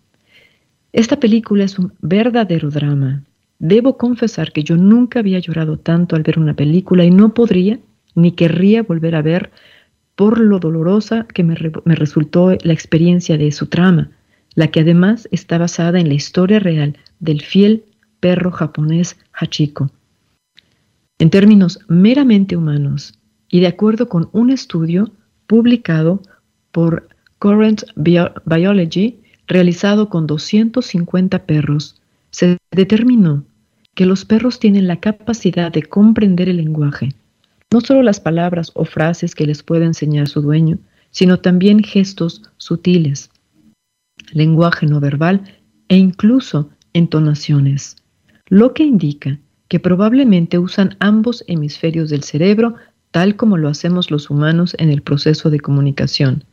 Esta 0.94 1.20
película 1.20 1.64
es 1.64 1.78
un 1.80 1.94
verdadero 2.02 2.70
drama. 2.70 3.24
Debo 3.60 3.98
confesar 3.98 4.52
que 4.52 4.64
yo 4.64 4.78
nunca 4.78 5.20
había 5.20 5.40
llorado 5.40 5.78
tanto 5.78 6.16
al 6.16 6.24
ver 6.24 6.40
una 6.40 6.54
película 6.54 7.04
y 7.04 7.12
no 7.12 7.34
podría 7.34 7.80
ni 8.16 8.32
querría 8.32 8.84
volver 8.84 9.16
a 9.16 9.22
ver 9.22 9.52
por 10.16 10.40
lo 10.40 10.60
dolorosa 10.60 11.26
que 11.34 11.44
me, 11.44 11.56
me 11.84 11.96
resultó 11.96 12.56
la 12.62 12.74
experiencia 12.74 13.38
de 13.38 13.52
su 13.52 13.68
trama, 13.68 14.12
la 14.56 14.68
que 14.68 14.80
además 14.80 15.28
está 15.32 15.58
basada 15.58 16.00
en 16.00 16.08
la 16.08 16.16
historia 16.16 16.60
real 16.60 16.98
del 17.20 17.42
fiel 17.42 17.84
perro 18.20 18.52
japonés 18.52 19.18
Hachiko. 19.34 19.92
En 21.20 21.30
términos 21.30 21.80
meramente 21.88 22.58
humanos 22.58 23.20
y 23.50 23.60
de 23.60 23.68
acuerdo 23.68 24.10
con 24.10 24.30
un 24.32 24.50
estudio 24.50 25.12
publicado 25.48 26.22
por 26.72 27.08
Current 27.40 27.84
Biology 27.96 29.20
realizado 29.48 30.10
con 30.10 30.26
250 30.26 31.46
perros, 31.46 32.02
se 32.32 32.58
determinó 32.72 33.44
que 33.94 34.06
los 34.06 34.26
perros 34.26 34.60
tienen 34.60 34.88
la 34.88 35.00
capacidad 35.00 35.72
de 35.72 35.84
comprender 35.84 36.50
el 36.50 36.58
lenguaje, 36.58 37.14
no 37.72 37.82
solo 37.82 38.02
las 38.04 38.20
palabras 38.20 38.72
o 38.74 38.84
frases 38.84 39.36
que 39.36 39.46
les 39.46 39.64
puede 39.64 39.86
enseñar 39.86 40.28
su 40.28 40.42
dueño, 40.42 40.80
sino 41.12 41.40
también 41.40 41.82
gestos 41.82 42.42
sutiles, 42.58 43.30
lenguaje 44.32 44.86
no 44.86 45.00
verbal 45.00 45.44
e 45.88 45.98
incluso 45.98 46.70
entonaciones, 46.94 47.98
lo 48.48 48.74
que 48.74 48.84
indica 48.84 49.40
que 49.68 49.80
probablemente 49.80 50.60
usan 50.60 50.96
ambos 51.00 51.44
hemisferios 51.48 52.10
del 52.10 52.24
cerebro 52.24 52.76
tal 53.12 53.36
como 53.36 53.58
lo 53.58 53.70
hacemos 53.70 54.12
los 54.12 54.30
humanos 54.30 54.76
en 54.78 54.90
el 54.90 55.02
proceso 55.02 55.50
de 55.50 55.60
comunicación. 55.60 56.44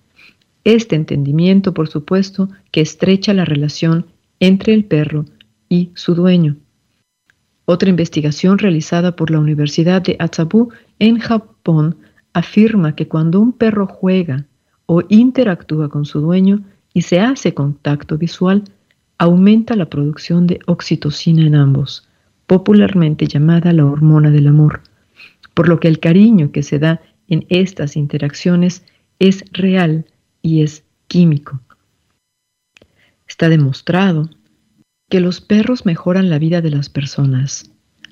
Este 0.64 0.94
entendimiento, 0.94 1.74
por 1.74 1.88
supuesto, 1.88 2.48
que 2.70 2.80
estrecha 2.80 3.34
la 3.34 3.44
relación 3.44 4.06
entre 4.38 4.72
el 4.72 4.84
perro 4.84 5.24
y 5.68 5.90
su 5.94 6.14
dueño. 6.14 6.56
Otra 7.64 7.90
investigación 7.90 8.58
realizada 8.58 9.16
por 9.16 9.30
la 9.30 9.40
Universidad 9.40 10.02
de 10.02 10.16
Atsabu 10.18 10.70
en 10.98 11.18
Japón 11.18 11.96
afirma 12.32 12.94
que 12.94 13.08
cuando 13.08 13.40
un 13.40 13.52
perro 13.52 13.86
juega 13.86 14.46
o 14.86 15.02
interactúa 15.08 15.88
con 15.88 16.04
su 16.04 16.20
dueño 16.20 16.62
y 16.94 17.02
se 17.02 17.20
hace 17.20 17.54
contacto 17.54 18.18
visual, 18.18 18.64
aumenta 19.18 19.76
la 19.76 19.88
producción 19.88 20.46
de 20.46 20.60
oxitocina 20.66 21.46
en 21.46 21.54
ambos, 21.54 22.08
popularmente 22.46 23.26
llamada 23.26 23.72
la 23.72 23.86
hormona 23.86 24.30
del 24.30 24.48
amor, 24.48 24.82
por 25.54 25.68
lo 25.68 25.80
que 25.80 25.88
el 25.88 26.00
cariño 26.00 26.52
que 26.52 26.62
se 26.62 26.78
da 26.78 27.00
en 27.28 27.46
estas 27.48 27.96
interacciones 27.96 28.84
es 29.18 29.44
real 29.52 30.06
y 30.42 30.62
es 30.62 30.84
químico. 31.08 31.60
Está 33.28 33.48
demostrado 33.48 34.28
que 35.08 35.20
los 35.20 35.40
perros 35.40 35.86
mejoran 35.86 36.28
la 36.28 36.38
vida 36.38 36.60
de 36.60 36.70
las 36.70 36.88
personas. 36.88 37.70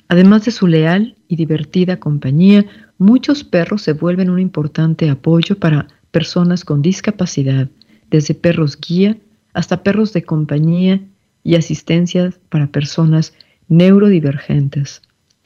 Además 0.08 0.44
de 0.44 0.50
su 0.50 0.66
leal 0.66 1.16
y 1.28 1.37
divertida 1.37 1.99
compañía, 1.99 2.66
muchos 2.99 3.44
perros 3.44 3.82
se 3.82 3.92
vuelven 3.92 4.30
un 4.30 4.40
importante 4.40 5.08
apoyo 5.10 5.58
para 5.58 5.88
personas 6.10 6.64
con 6.64 6.82
discapacidad, 6.82 7.68
desde 8.10 8.34
perros 8.34 8.78
guía 8.80 9.16
hasta 9.52 9.82
perros 9.82 10.12
de 10.12 10.22
compañía 10.22 11.00
y 11.42 11.54
asistencia 11.56 12.32
para 12.48 12.68
personas 12.68 13.32
neurodivergentes. 13.68 15.02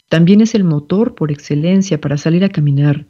También 0.09 0.40
es 0.40 0.54
el 0.54 0.64
motor 0.64 1.14
por 1.14 1.30
excelencia 1.33 2.00
para 2.00 2.18
salir 2.18 2.44
a 2.44 2.49
caminar, 2.49 3.07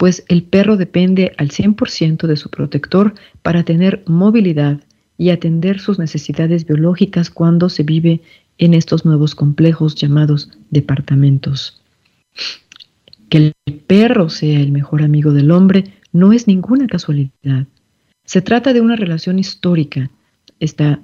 pues 0.00 0.24
el 0.28 0.44
perro 0.44 0.78
depende 0.78 1.32
al 1.36 1.50
100% 1.50 2.26
de 2.26 2.36
su 2.36 2.48
protector 2.48 3.12
para 3.42 3.64
tener 3.64 4.02
movilidad 4.06 4.80
y 5.18 5.28
atender 5.28 5.78
sus 5.78 5.98
necesidades 5.98 6.64
biológicas 6.66 7.28
cuando 7.28 7.68
se 7.68 7.82
vive 7.82 8.22
en 8.56 8.72
estos 8.72 9.04
nuevos 9.04 9.34
complejos 9.34 9.94
llamados 9.94 10.50
departamentos. 10.70 11.82
Que 13.28 13.52
el 13.66 13.74
perro 13.86 14.30
sea 14.30 14.60
el 14.60 14.72
mejor 14.72 15.02
amigo 15.02 15.32
del 15.32 15.50
hombre 15.50 15.92
no 16.12 16.32
es 16.32 16.46
ninguna 16.46 16.86
casualidad. 16.86 17.66
Se 18.30 18.42
trata 18.42 18.72
de 18.72 18.80
una 18.80 18.94
relación 18.94 19.40
histórica. 19.40 20.08
Esta 20.60 21.00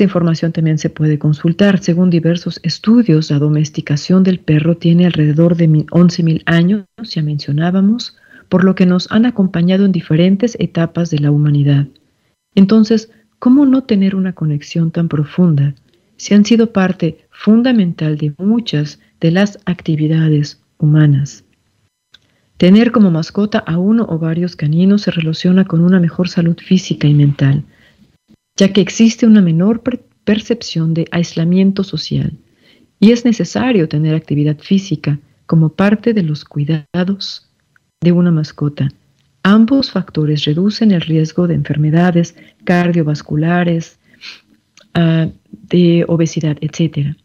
información 0.00 0.50
también 0.50 0.76
se 0.76 0.90
puede 0.90 1.20
consultar. 1.20 1.78
Según 1.78 2.10
diversos 2.10 2.58
estudios, 2.64 3.30
la 3.30 3.38
domesticación 3.38 4.24
del 4.24 4.40
perro 4.40 4.76
tiene 4.76 5.06
alrededor 5.06 5.54
de 5.54 5.68
11.000 5.68 6.42
años, 6.46 6.84
ya 7.04 7.22
mencionábamos, 7.22 8.16
por 8.48 8.64
lo 8.64 8.74
que 8.74 8.86
nos 8.86 9.08
han 9.12 9.24
acompañado 9.24 9.84
en 9.84 9.92
diferentes 9.92 10.56
etapas 10.58 11.10
de 11.10 11.20
la 11.20 11.30
humanidad. 11.30 11.86
Entonces, 12.56 13.12
¿cómo 13.38 13.64
no 13.64 13.84
tener 13.84 14.16
una 14.16 14.32
conexión 14.32 14.90
tan 14.90 15.08
profunda 15.08 15.76
si 16.16 16.34
han 16.34 16.44
sido 16.44 16.72
parte 16.72 17.18
fundamental 17.30 18.18
de 18.18 18.34
muchas 18.36 18.98
de 19.20 19.30
las 19.30 19.60
actividades 19.64 20.60
humanas? 20.76 21.44
Tener 22.60 22.92
como 22.92 23.10
mascota 23.10 23.58
a 23.58 23.78
uno 23.78 24.04
o 24.06 24.18
varios 24.18 24.54
caninos 24.54 25.02
se 25.02 25.10
relaciona 25.10 25.64
con 25.64 25.80
una 25.82 25.98
mejor 25.98 26.28
salud 26.28 26.58
física 26.58 27.08
y 27.08 27.14
mental 27.14 27.64
ya 28.60 28.74
que 28.74 28.82
existe 28.82 29.26
una 29.26 29.40
menor 29.40 29.82
percepción 30.24 30.92
de 30.92 31.06
aislamiento 31.12 31.82
social 31.82 32.36
y 32.98 33.12
es 33.12 33.24
necesario 33.24 33.88
tener 33.88 34.14
actividad 34.14 34.58
física 34.58 35.18
como 35.46 35.70
parte 35.70 36.12
de 36.12 36.22
los 36.22 36.44
cuidados 36.44 37.48
de 38.02 38.12
una 38.12 38.30
mascota. 38.30 38.90
Ambos 39.42 39.90
factores 39.90 40.44
reducen 40.44 40.90
el 40.90 41.00
riesgo 41.00 41.48
de 41.48 41.54
enfermedades 41.54 42.36
cardiovasculares, 42.64 43.98
ah, 44.92 45.28
de 45.50 46.04
obesidad, 46.06 46.58
etc. 46.60 47.16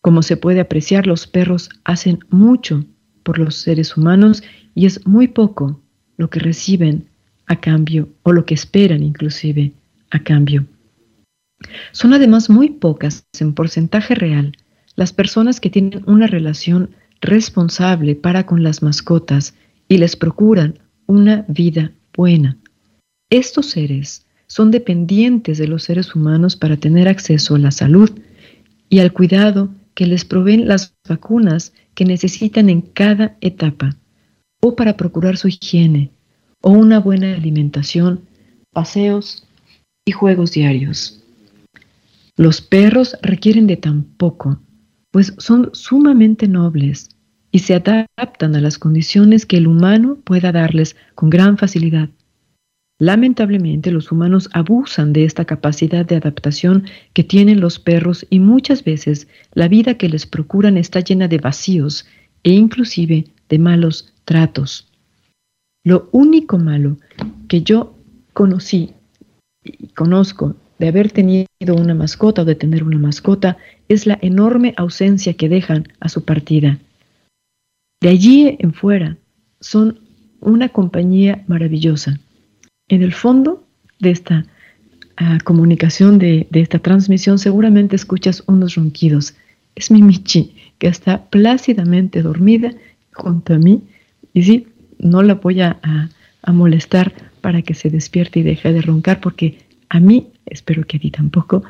Como 0.00 0.22
se 0.22 0.36
puede 0.36 0.60
apreciar, 0.60 1.08
los 1.08 1.26
perros 1.26 1.70
hacen 1.82 2.20
mucho 2.30 2.84
por 3.24 3.40
los 3.40 3.56
seres 3.56 3.96
humanos 3.96 4.44
y 4.78 4.86
es 4.86 5.04
muy 5.08 5.26
poco 5.26 5.80
lo 6.16 6.30
que 6.30 6.38
reciben 6.38 7.08
a 7.46 7.60
cambio 7.60 8.10
o 8.22 8.30
lo 8.30 8.46
que 8.46 8.54
esperan 8.54 9.02
inclusive 9.02 9.72
a 10.10 10.20
cambio. 10.20 10.66
Son 11.90 12.14
además 12.14 12.48
muy 12.48 12.68
pocas 12.70 13.26
en 13.40 13.54
porcentaje 13.54 14.14
real 14.14 14.56
las 14.94 15.12
personas 15.12 15.58
que 15.58 15.68
tienen 15.68 16.04
una 16.06 16.28
relación 16.28 16.90
responsable 17.20 18.14
para 18.14 18.46
con 18.46 18.62
las 18.62 18.80
mascotas 18.80 19.54
y 19.88 19.98
les 19.98 20.14
procuran 20.14 20.78
una 21.06 21.44
vida 21.48 21.90
buena. 22.14 22.56
Estos 23.30 23.70
seres 23.70 24.26
son 24.46 24.70
dependientes 24.70 25.58
de 25.58 25.66
los 25.66 25.82
seres 25.82 26.14
humanos 26.14 26.54
para 26.54 26.76
tener 26.76 27.08
acceso 27.08 27.56
a 27.56 27.58
la 27.58 27.72
salud 27.72 28.10
y 28.88 29.00
al 29.00 29.12
cuidado 29.12 29.70
que 29.94 30.06
les 30.06 30.24
proveen 30.24 30.68
las 30.68 30.94
vacunas 31.08 31.72
que 31.96 32.04
necesitan 32.04 32.70
en 32.70 32.82
cada 32.82 33.36
etapa, 33.40 33.96
o 34.60 34.76
para 34.76 34.96
procurar 34.96 35.36
su 35.36 35.48
higiene, 35.48 36.10
o 36.60 36.70
una 36.70 37.00
buena 37.00 37.34
alimentación, 37.34 38.22
paseos 38.72 39.46
y 40.04 40.12
juegos 40.12 40.52
diarios. 40.52 41.22
Los 42.36 42.60
perros 42.60 43.16
requieren 43.22 43.66
de 43.66 43.76
tan 43.76 44.04
poco, 44.04 44.60
pues 45.10 45.34
son 45.38 45.70
sumamente 45.72 46.48
nobles 46.48 47.08
y 47.50 47.60
se 47.60 47.74
adaptan 47.74 48.54
a 48.54 48.60
las 48.60 48.78
condiciones 48.78 49.46
que 49.46 49.56
el 49.56 49.66
humano 49.66 50.18
pueda 50.22 50.52
darles 50.52 50.96
con 51.14 51.30
gran 51.30 51.58
facilidad. 51.58 52.10
Lamentablemente 53.00 53.92
los 53.92 54.10
humanos 54.10 54.50
abusan 54.52 55.12
de 55.12 55.24
esta 55.24 55.44
capacidad 55.44 56.04
de 56.04 56.16
adaptación 56.16 56.84
que 57.12 57.22
tienen 57.22 57.60
los 57.60 57.78
perros 57.78 58.26
y 58.28 58.40
muchas 58.40 58.82
veces 58.82 59.28
la 59.52 59.68
vida 59.68 59.94
que 59.94 60.08
les 60.08 60.26
procuran 60.26 60.76
está 60.76 61.00
llena 61.00 61.28
de 61.28 61.38
vacíos 61.38 62.06
e 62.42 62.50
inclusive 62.50 63.26
de 63.48 63.58
malos 63.58 64.12
tratos. 64.28 64.86
Lo 65.84 66.10
único 66.12 66.58
malo 66.58 66.98
que 67.48 67.62
yo 67.62 67.94
conocí 68.34 68.92
y 69.64 69.88
conozco 69.88 70.54
de 70.78 70.88
haber 70.88 71.10
tenido 71.10 71.74
una 71.74 71.94
mascota 71.94 72.42
o 72.42 72.44
de 72.44 72.54
tener 72.54 72.84
una 72.84 72.98
mascota 72.98 73.56
es 73.88 74.06
la 74.06 74.18
enorme 74.20 74.74
ausencia 74.76 75.32
que 75.32 75.48
dejan 75.48 75.88
a 75.98 76.10
su 76.10 76.26
partida. 76.26 76.78
De 78.02 78.10
allí 78.10 78.58
en 78.58 78.74
fuera 78.74 79.16
son 79.60 80.00
una 80.40 80.68
compañía 80.68 81.42
maravillosa. 81.46 82.20
En 82.88 83.02
el 83.02 83.14
fondo 83.14 83.64
de 83.98 84.10
esta 84.10 84.44
ah, 85.16 85.38
comunicación, 85.42 86.18
de, 86.18 86.46
de, 86.50 86.60
esta 86.60 86.80
transmisión, 86.80 87.38
seguramente 87.38 87.96
escuchas 87.96 88.42
unos 88.46 88.74
ronquidos. 88.74 89.34
Es 89.74 89.90
mi 89.90 90.02
Michi, 90.02 90.54
que 90.78 90.88
está 90.88 91.24
plácidamente 91.30 92.20
dormida 92.20 92.74
junto 93.14 93.54
a 93.54 93.58
mí. 93.58 93.82
Y 94.38 94.44
sí, 94.44 94.68
no 95.00 95.24
la 95.24 95.34
voy 95.34 95.60
a, 95.62 95.80
molestar 96.46 97.12
para 97.40 97.60
que 97.60 97.74
se 97.74 97.90
despierte 97.90 98.38
y 98.38 98.44
deje 98.44 98.72
de 98.72 98.82
roncar, 98.82 99.20
porque 99.20 99.58
a 99.88 99.98
mí, 99.98 100.28
espero 100.46 100.84
que 100.86 100.96
a 100.96 101.00
ti 101.00 101.10
tampoco, 101.10 101.64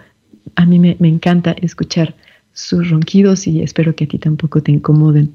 a 0.55 0.67
mí 0.67 0.79
me, 0.79 0.97
encanta 1.01 1.53
escuchar 1.53 2.15
sus 2.53 2.91
ronquidos 2.91 3.47
y 3.47 3.63
espero 3.63 3.97
que 3.97 4.05
a 4.05 4.09
ti 4.09 4.19
tampoco 4.19 4.63
te 4.63 4.71
incomoden. 4.71 5.33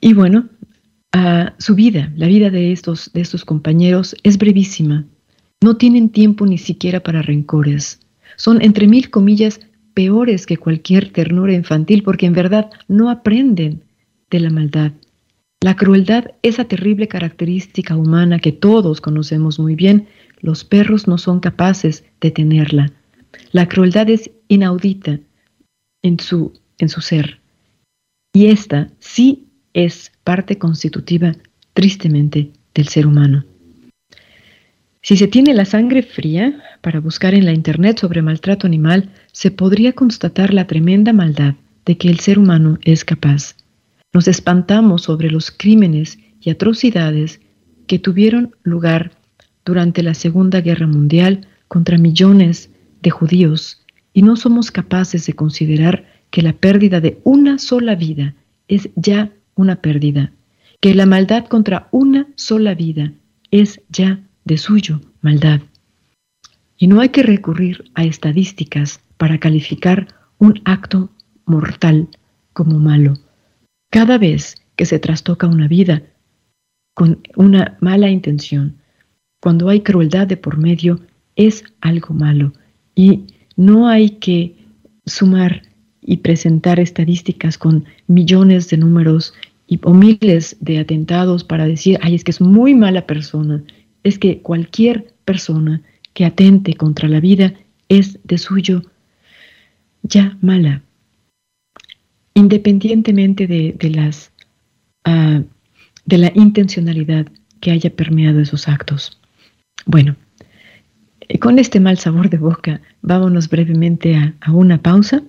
Y 0.00 0.12
bueno, 0.12 0.48
su 1.58 1.76
vida, 1.76 2.12
la 2.16 2.26
vida 2.26 2.50
de 2.50 2.72
estos, 2.72 3.12
de 3.12 3.20
estos 3.20 3.44
compañeros 3.44 4.16
es 4.24 4.38
brevísima. 4.38 5.04
No 5.62 5.76
tienen 5.76 6.08
tiempo 6.08 6.46
ni 6.46 6.58
siquiera 6.58 6.98
para 6.98 7.22
rencores. 7.22 8.00
Son, 8.34 8.60
entre 8.60 8.88
mil 8.88 9.08
comillas, 9.08 9.60
peores 9.94 10.46
que 10.46 10.56
cualquier 10.56 11.12
ternura 11.12 11.52
infantil 11.52 12.02
porque 12.02 12.26
en 12.26 12.32
verdad 12.32 12.70
no 12.88 13.08
aprenden 13.08 13.84
de 14.30 14.40
la 14.40 14.50
maldad. 14.50 14.92
La 15.62 15.76
crueldad, 15.76 16.32
esa 16.42 16.64
terrible 16.64 17.06
característica 17.06 17.96
humana 17.96 18.38
que 18.38 18.52
todos 18.52 19.00
conocemos 19.00 19.58
muy 19.58 19.74
bien, 19.74 20.08
los 20.40 20.64
perros 20.64 21.06
no 21.06 21.18
son 21.18 21.40
capaces 21.40 22.04
de 22.20 22.30
tenerla. 22.30 22.92
La 23.52 23.68
crueldad 23.68 24.08
es 24.08 24.30
inaudita 24.48 25.20
en 26.02 26.18
su, 26.18 26.54
en 26.78 26.88
su 26.88 27.00
ser. 27.02 27.40
Y 28.32 28.46
esta 28.46 28.90
sí 29.00 29.48
es 29.74 30.12
parte 30.24 30.58
constitutiva, 30.58 31.34
tristemente, 31.74 32.52
del 32.74 32.88
ser 32.88 33.06
humano. 33.06 33.44
Si 35.02 35.16
se 35.16 35.28
tiene 35.28 35.54
la 35.54 35.64
sangre 35.64 36.02
fría 36.02 36.62
para 36.82 37.00
buscar 37.00 37.34
en 37.34 37.44
la 37.44 37.52
Internet 37.52 37.98
sobre 37.98 38.22
maltrato 38.22 38.66
animal, 38.66 39.10
se 39.32 39.50
podría 39.50 39.92
constatar 39.92 40.52
la 40.52 40.66
tremenda 40.66 41.12
maldad 41.12 41.54
de 41.86 41.96
que 41.96 42.08
el 42.08 42.20
ser 42.20 42.38
humano 42.38 42.78
es 42.82 43.04
capaz. 43.04 43.56
Nos 44.12 44.26
espantamos 44.26 45.02
sobre 45.02 45.30
los 45.30 45.50
crímenes 45.50 46.18
y 46.40 46.50
atrocidades 46.50 47.40
que 47.86 47.98
tuvieron 47.98 48.56
lugar 48.62 49.12
durante 49.64 50.02
la 50.02 50.14
Segunda 50.14 50.60
Guerra 50.60 50.86
Mundial 50.86 51.46
contra 51.68 51.98
millones 51.98 52.70
de 53.02 53.10
judíos 53.10 53.84
y 54.12 54.22
no 54.22 54.36
somos 54.36 54.70
capaces 54.70 55.26
de 55.26 55.34
considerar 55.34 56.06
que 56.30 56.42
la 56.42 56.52
pérdida 56.52 57.00
de 57.00 57.20
una 57.24 57.58
sola 57.58 57.94
vida 57.94 58.34
es 58.68 58.90
ya 58.96 59.30
una 59.54 59.76
pérdida, 59.76 60.32
que 60.80 60.94
la 60.94 61.06
maldad 61.06 61.46
contra 61.46 61.88
una 61.90 62.26
sola 62.34 62.74
vida 62.74 63.12
es 63.50 63.80
ya 63.88 64.20
de 64.44 64.58
suyo 64.58 65.00
maldad. 65.20 65.60
Y 66.76 66.86
no 66.86 67.00
hay 67.00 67.10
que 67.10 67.22
recurrir 67.22 67.90
a 67.94 68.04
estadísticas 68.04 69.00
para 69.16 69.38
calificar 69.38 70.08
un 70.38 70.60
acto 70.64 71.10
mortal 71.44 72.08
como 72.52 72.78
malo. 72.78 73.14
Cada 73.90 74.18
vez 74.18 74.56
que 74.76 74.86
se 74.86 74.98
trastoca 74.98 75.46
una 75.46 75.68
vida 75.68 76.02
con 76.94 77.20
una 77.36 77.76
mala 77.80 78.08
intención, 78.08 78.76
cuando 79.40 79.68
hay 79.68 79.80
crueldad 79.80 80.26
de 80.26 80.36
por 80.36 80.58
medio, 80.58 81.00
es 81.36 81.64
algo 81.80 82.14
malo. 82.14 82.52
Y 82.94 83.24
no 83.56 83.88
hay 83.88 84.10
que 84.10 84.54
sumar 85.06 85.62
y 86.02 86.18
presentar 86.18 86.78
estadísticas 86.78 87.58
con 87.58 87.84
millones 88.06 88.68
de 88.70 88.76
números 88.76 89.34
y, 89.66 89.80
o 89.82 89.92
miles 89.92 90.56
de 90.60 90.78
atentados 90.78 91.44
para 91.44 91.66
decir, 91.66 91.98
ay, 92.02 92.14
es 92.14 92.24
que 92.24 92.30
es 92.30 92.40
muy 92.40 92.74
mala 92.74 93.06
persona. 93.06 93.62
Es 94.02 94.18
que 94.18 94.40
cualquier 94.40 95.12
persona 95.24 95.82
que 96.14 96.24
atente 96.24 96.74
contra 96.74 97.08
la 97.08 97.20
vida 97.20 97.54
es 97.88 98.18
de 98.24 98.38
suyo 98.38 98.82
ya 100.02 100.36
mala, 100.40 100.82
independientemente 102.40 103.46
de, 103.46 103.90
las, 103.90 104.32
ah, 105.04 105.42
de 106.06 106.18
la 106.18 106.32
intencionalidad 106.34 107.26
que 107.60 107.70
haya 107.70 107.90
permeado 107.90 108.40
esos 108.40 108.66
actos. 108.66 109.20
Bueno, 109.84 110.16
con 111.38 111.58
este 111.58 111.80
mal 111.80 111.98
sabor 111.98 112.30
de 112.30 112.38
boca, 112.38 112.80
vámonos 113.02 113.48
brevemente 113.48 114.16
a, 114.16 114.52
una 114.52 114.78
pausa 114.78 115.22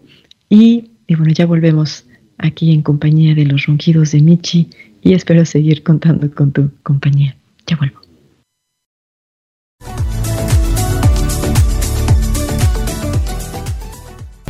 y, 0.50 0.92
y, 1.08 1.16
bueno, 1.16 1.34
ya 1.34 1.46
volvemos 1.46 2.06
aquí 2.38 2.72
en 2.72 2.82
compañía 2.82 3.36
de 3.36 3.46
los 3.46 3.66
ronquidos 3.66 4.12
de 4.12 4.22
Michi 4.22 4.70
y 5.02 5.14
espero 5.14 5.46
seguir 5.46 5.84
contando 5.84 6.34
con 6.34 6.54
tu 6.54 6.72
compañía. 6.82 7.36
Ya 7.68 7.76
vuelvo. 7.76 8.00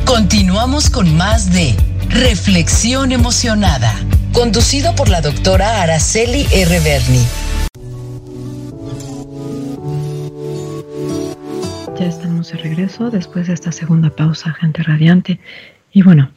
Continuamos 0.04 0.90
con 0.90 1.16
más 1.16 1.52
de 1.52 1.91
Reflexión 2.14 3.10
Emocionada, 3.10 3.90
conducido 4.34 4.94
por 4.94 5.08
la 5.08 5.22
doctora 5.22 5.82
Araceli 5.82 6.44
R. 6.52 6.80
Berni. 6.80 7.24
Ya 11.98 12.06
estamos 12.06 12.52
de 12.52 12.58
regreso 12.58 13.10
después 13.10 13.46
de 13.46 13.54
esta 13.54 13.72
segunda 13.72 14.10
pausa, 14.10 14.52
gente 14.52 14.82
radiante. 14.82 15.40
Y 15.90 16.02
bueno, 16.02 16.30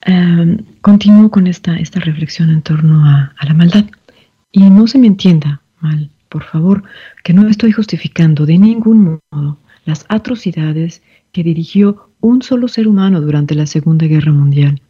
em, 0.00 0.58
continúo 0.80 1.30
con 1.30 1.46
esta, 1.46 1.76
esta 1.76 2.00
reflexión 2.00 2.50
en 2.50 2.62
torno 2.62 3.06
a, 3.06 3.32
a 3.38 3.46
la 3.46 3.54
maldad. 3.54 3.84
Y 4.50 4.68
no 4.70 4.88
se 4.88 4.98
me 4.98 5.06
entienda 5.06 5.62
mal, 5.78 6.10
por 6.30 6.42
favor, 6.42 6.82
que 7.22 7.32
no 7.32 7.48
estoy 7.48 7.70
justificando 7.70 8.44
de 8.44 8.58
ningún 8.58 9.20
modo 9.30 9.58
las 9.84 10.04
atrocidades 10.08 11.00
que 11.30 11.44
dirigió 11.44 12.10
un 12.20 12.42
solo 12.42 12.66
ser 12.66 12.88
humano 12.88 13.20
durante 13.20 13.54
la 13.54 13.66
Segunda 13.66 14.06
Guerra 14.06 14.32
Mundial, 14.32 14.80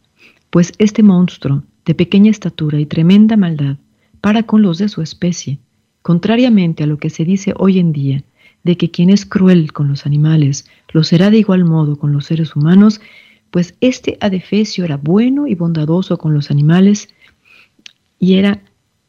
pues 0.52 0.74
este 0.76 1.02
monstruo, 1.02 1.62
de 1.86 1.94
pequeña 1.94 2.30
estatura 2.30 2.78
y 2.78 2.84
tremenda 2.84 3.38
maldad, 3.38 3.78
para 4.20 4.42
con 4.42 4.60
los 4.60 4.76
de 4.76 4.90
su 4.90 5.00
especie, 5.00 5.58
contrariamente 6.02 6.84
a 6.84 6.86
lo 6.86 6.98
que 6.98 7.08
se 7.08 7.24
dice 7.24 7.54
hoy 7.56 7.78
en 7.78 7.94
día, 7.94 8.22
de 8.62 8.76
que 8.76 8.90
quien 8.90 9.08
es 9.08 9.24
cruel 9.24 9.72
con 9.72 9.88
los 9.88 10.04
animales 10.04 10.66
lo 10.92 11.04
será 11.04 11.30
de 11.30 11.38
igual 11.38 11.64
modo 11.64 11.96
con 11.96 12.12
los 12.12 12.26
seres 12.26 12.54
humanos, 12.54 13.00
pues 13.50 13.74
este 13.80 14.18
adefesio 14.20 14.84
era 14.84 14.98
bueno 14.98 15.46
y 15.46 15.54
bondadoso 15.54 16.18
con 16.18 16.34
los 16.34 16.50
animales 16.50 17.08
y 18.18 18.34
era 18.34 18.60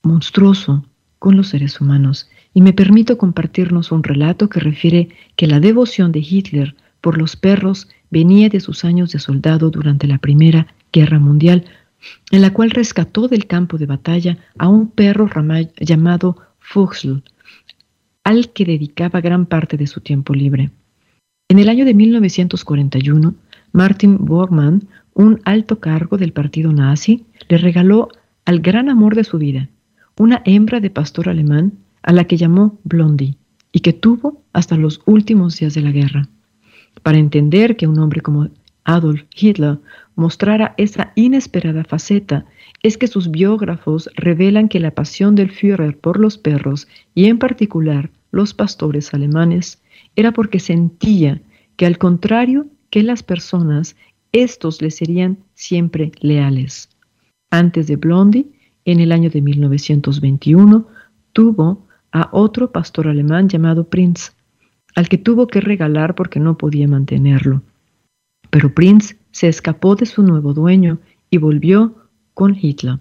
monstruoso 0.01 0.85
con 1.19 1.35
los 1.35 1.49
seres 1.49 1.81
humanos. 1.81 2.29
Y 2.53 2.61
me 2.61 2.71
permito 2.71 3.17
compartirnos 3.17 3.91
un 3.91 4.03
relato 4.03 4.47
que 4.47 4.61
refiere 4.61 5.09
que 5.35 5.47
la 5.47 5.59
devoción 5.59 6.13
de 6.13 6.19
Hitler 6.19 6.73
por 7.01 7.17
los 7.17 7.35
perros 7.35 7.89
venía 8.11 8.47
de 8.47 8.61
sus 8.61 8.85
años 8.85 9.11
de 9.11 9.19
soldado 9.19 9.71
durante 9.71 10.07
la 10.07 10.19
Primera 10.19 10.67
Guerra 10.93 11.19
Mundial, 11.19 11.65
en 12.31 12.41
la 12.41 12.53
cual 12.53 12.71
rescató 12.71 13.27
del 13.27 13.47
campo 13.47 13.77
de 13.77 13.87
batalla 13.87 14.37
a 14.57 14.69
un 14.69 14.89
perro 14.89 15.29
llamado 15.77 16.37
Fuchsl, 16.59 17.23
al 18.23 18.53
que 18.53 18.63
dedicaba 18.63 19.19
gran 19.19 19.45
parte 19.45 19.75
de 19.75 19.87
su 19.87 19.99
tiempo 19.99 20.33
libre. 20.33 20.71
En 21.49 21.59
el 21.59 21.67
año 21.67 21.83
de 21.83 21.93
1941, 21.93 23.35
Martin 23.73 24.17
Bormann, 24.19 24.87
un 25.13 25.41
alto 25.43 25.79
cargo 25.79 26.17
del 26.17 26.31
partido 26.31 26.71
nazi, 26.71 27.25
le 27.49 27.57
regaló 27.57 28.09
al 28.45 28.59
gran 28.59 28.89
amor 28.89 29.15
de 29.15 29.23
su 29.23 29.37
vida, 29.37 29.69
una 30.17 30.41
hembra 30.45 30.79
de 30.79 30.89
pastor 30.89 31.27
alemán 31.27 31.73
a 32.01 32.13
la 32.13 32.25
que 32.25 32.37
llamó 32.37 32.79
Blondie 32.83 33.35
y 33.71 33.79
que 33.79 33.93
tuvo 33.93 34.43
hasta 34.53 34.77
los 34.77 35.01
últimos 35.05 35.57
días 35.57 35.73
de 35.73 35.81
la 35.81 35.91
guerra. 35.91 36.29
Para 37.01 37.17
entender 37.17 37.75
que 37.75 37.87
un 37.87 37.99
hombre 37.99 38.21
como 38.21 38.49
Adolf 38.83 39.23
Hitler 39.35 39.79
mostrara 40.15 40.73
esa 40.77 41.11
inesperada 41.15 41.83
faceta 41.83 42.45
es 42.81 42.97
que 42.97 43.07
sus 43.07 43.31
biógrafos 43.31 44.09
revelan 44.15 44.69
que 44.69 44.79
la 44.79 44.91
pasión 44.91 45.35
del 45.35 45.51
Führer 45.51 45.97
por 45.97 46.19
los 46.19 46.37
perros, 46.37 46.87
y 47.15 47.25
en 47.25 47.39
particular 47.39 48.09
los 48.31 48.53
pastores 48.53 49.13
alemanes, 49.13 49.81
era 50.15 50.31
porque 50.31 50.59
sentía 50.59 51.41
que 51.77 51.85
al 51.85 51.97
contrario 51.97 52.67
que 52.89 53.03
las 53.03 53.23
personas, 53.23 53.95
estos 54.31 54.81
le 54.81 54.91
serían 54.91 55.37
siempre 55.53 56.11
leales. 56.19 56.89
Antes 57.49 57.87
de 57.87 57.95
Blondie, 57.95 58.47
en 58.85 58.99
el 58.99 59.11
año 59.11 59.29
de 59.29 59.41
1921, 59.41 60.87
tuvo 61.31 61.85
a 62.11 62.29
otro 62.31 62.71
pastor 62.71 63.07
alemán 63.07 63.49
llamado 63.49 63.85
Prinz, 63.85 64.33
al 64.95 65.09
que 65.09 65.17
tuvo 65.17 65.47
que 65.47 65.61
regalar 65.61 66.15
porque 66.15 66.39
no 66.39 66.57
podía 66.57 66.87
mantenerlo. 66.87 67.61
Pero 68.49 68.73
Prinz 68.73 69.15
se 69.33 69.49
escapó 69.49 69.97
de 69.97 70.05
su 70.05 70.23
nuevo 70.23 70.53
dueño 70.53 70.99
y 71.29 71.39
volvió 71.39 71.95
con 72.33 72.55
Hitler. 72.55 72.99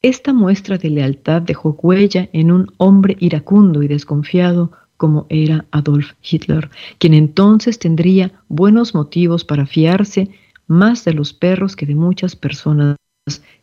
Esta 0.00 0.32
muestra 0.32 0.78
de 0.78 0.90
lealtad 0.90 1.42
dejó 1.42 1.76
huella 1.82 2.30
en 2.32 2.52
un 2.52 2.72
hombre 2.78 3.16
iracundo 3.20 3.82
y 3.82 3.88
desconfiado 3.88 4.70
como 4.96 5.26
era 5.28 5.66
Adolf 5.70 6.12
Hitler, 6.22 6.70
quien 6.98 7.14
entonces 7.14 7.78
tendría 7.78 8.32
buenos 8.48 8.94
motivos 8.94 9.44
para 9.44 9.66
fiarse 9.66 10.30
más 10.68 11.04
de 11.04 11.14
los 11.14 11.32
perros 11.32 11.74
que 11.74 11.86
de 11.86 11.94
muchas 11.96 12.36
personas 12.36 12.96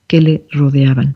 que 0.07 0.21
le 0.21 0.45
rodeaban. 0.51 1.13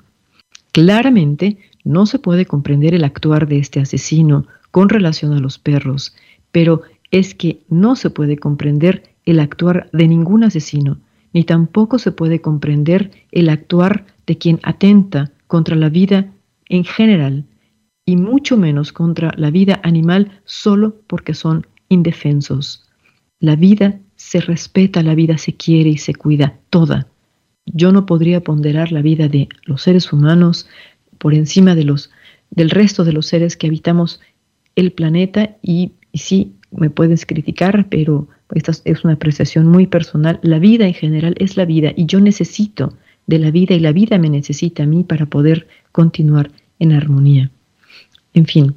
Claramente 0.72 1.58
no 1.84 2.06
se 2.06 2.20
puede 2.20 2.46
comprender 2.46 2.94
el 2.94 3.04
actuar 3.04 3.48
de 3.48 3.60
este 3.60 3.82
asesino 3.82 4.46
con 4.72 4.88
relación 4.88 5.34
a 5.34 5.40
los 5.40 5.58
perros, 5.58 6.16
pero 6.52 6.84
es 7.12 7.34
que 7.34 7.62
no 7.70 7.96
se 7.96 8.10
puede 8.10 8.38
comprender 8.38 9.16
el 9.30 9.40
actuar 9.40 9.90
de 9.94 10.08
ningún 10.08 10.44
asesino, 10.44 11.00
ni 11.34 11.44
tampoco 11.44 12.00
se 12.00 12.12
puede 12.12 12.42
comprender 12.42 13.12
el 13.32 13.50
actuar 13.50 14.08
de 14.26 14.38
quien 14.38 14.60
atenta 14.64 15.32
contra 15.46 15.76
la 15.76 15.90
vida 15.90 16.34
en 16.68 16.84
general, 16.84 17.46
y 18.06 18.16
mucho 18.16 18.58
menos 18.58 18.92
contra 18.92 19.32
la 19.38 19.52
vida 19.52 19.80
animal 19.84 20.42
solo 20.44 20.96
porque 21.06 21.36
son 21.36 21.68
indefensos. 21.90 22.88
La 23.40 23.56
vida 23.56 24.00
se 24.16 24.42
respeta 24.42 25.04
la 25.04 25.14
vida, 25.14 25.38
se 25.38 25.54
quiere 25.54 25.92
y 25.92 25.98
se 25.98 26.16
cuida 26.16 26.58
toda. 26.72 27.08
Yo 27.68 27.92
no 27.92 28.08
podría 28.08 28.42
ponderar 28.42 28.92
la 28.92 29.04
vida 29.04 29.28
de 29.28 29.48
los 29.64 29.84
seres 29.84 30.12
humanos 30.12 30.68
por 31.20 31.36
encima 31.36 31.76
de 31.76 31.84
los, 31.84 32.10
del 32.50 32.72
resto 32.72 33.04
de 33.04 33.14
los 33.14 33.28
seres 33.28 33.56
que 33.56 33.68
habitamos 33.68 34.22
el 34.76 34.92
planeta 34.92 35.58
y, 35.62 35.92
y 36.12 36.18
sí, 36.18 36.56
me 36.72 36.90
puedes 36.90 37.28
criticar, 37.28 37.90
pero 37.90 38.28
esta 38.56 38.72
es 38.86 39.04
una 39.04 39.14
apreciación 39.14 39.68
muy 39.68 39.88
personal. 39.88 40.40
La 40.42 40.60
vida 40.60 40.88
en 40.88 40.94
general 40.94 41.36
es 41.38 41.58
la 41.58 41.66
vida 41.66 41.94
y 41.96 42.06
yo 42.06 42.20
necesito 42.20 42.94
de 43.28 43.40
la 43.40 43.52
vida 43.52 43.76
y 43.76 43.80
la 43.80 43.92
vida 43.92 44.18
me 44.18 44.30
necesita 44.30 44.84
a 44.84 44.88
mí 44.88 45.04
para 45.04 45.28
poder 45.28 45.68
continuar 45.92 46.52
en 46.80 46.94
armonía. 46.94 47.52
En 48.34 48.46
fin, 48.46 48.76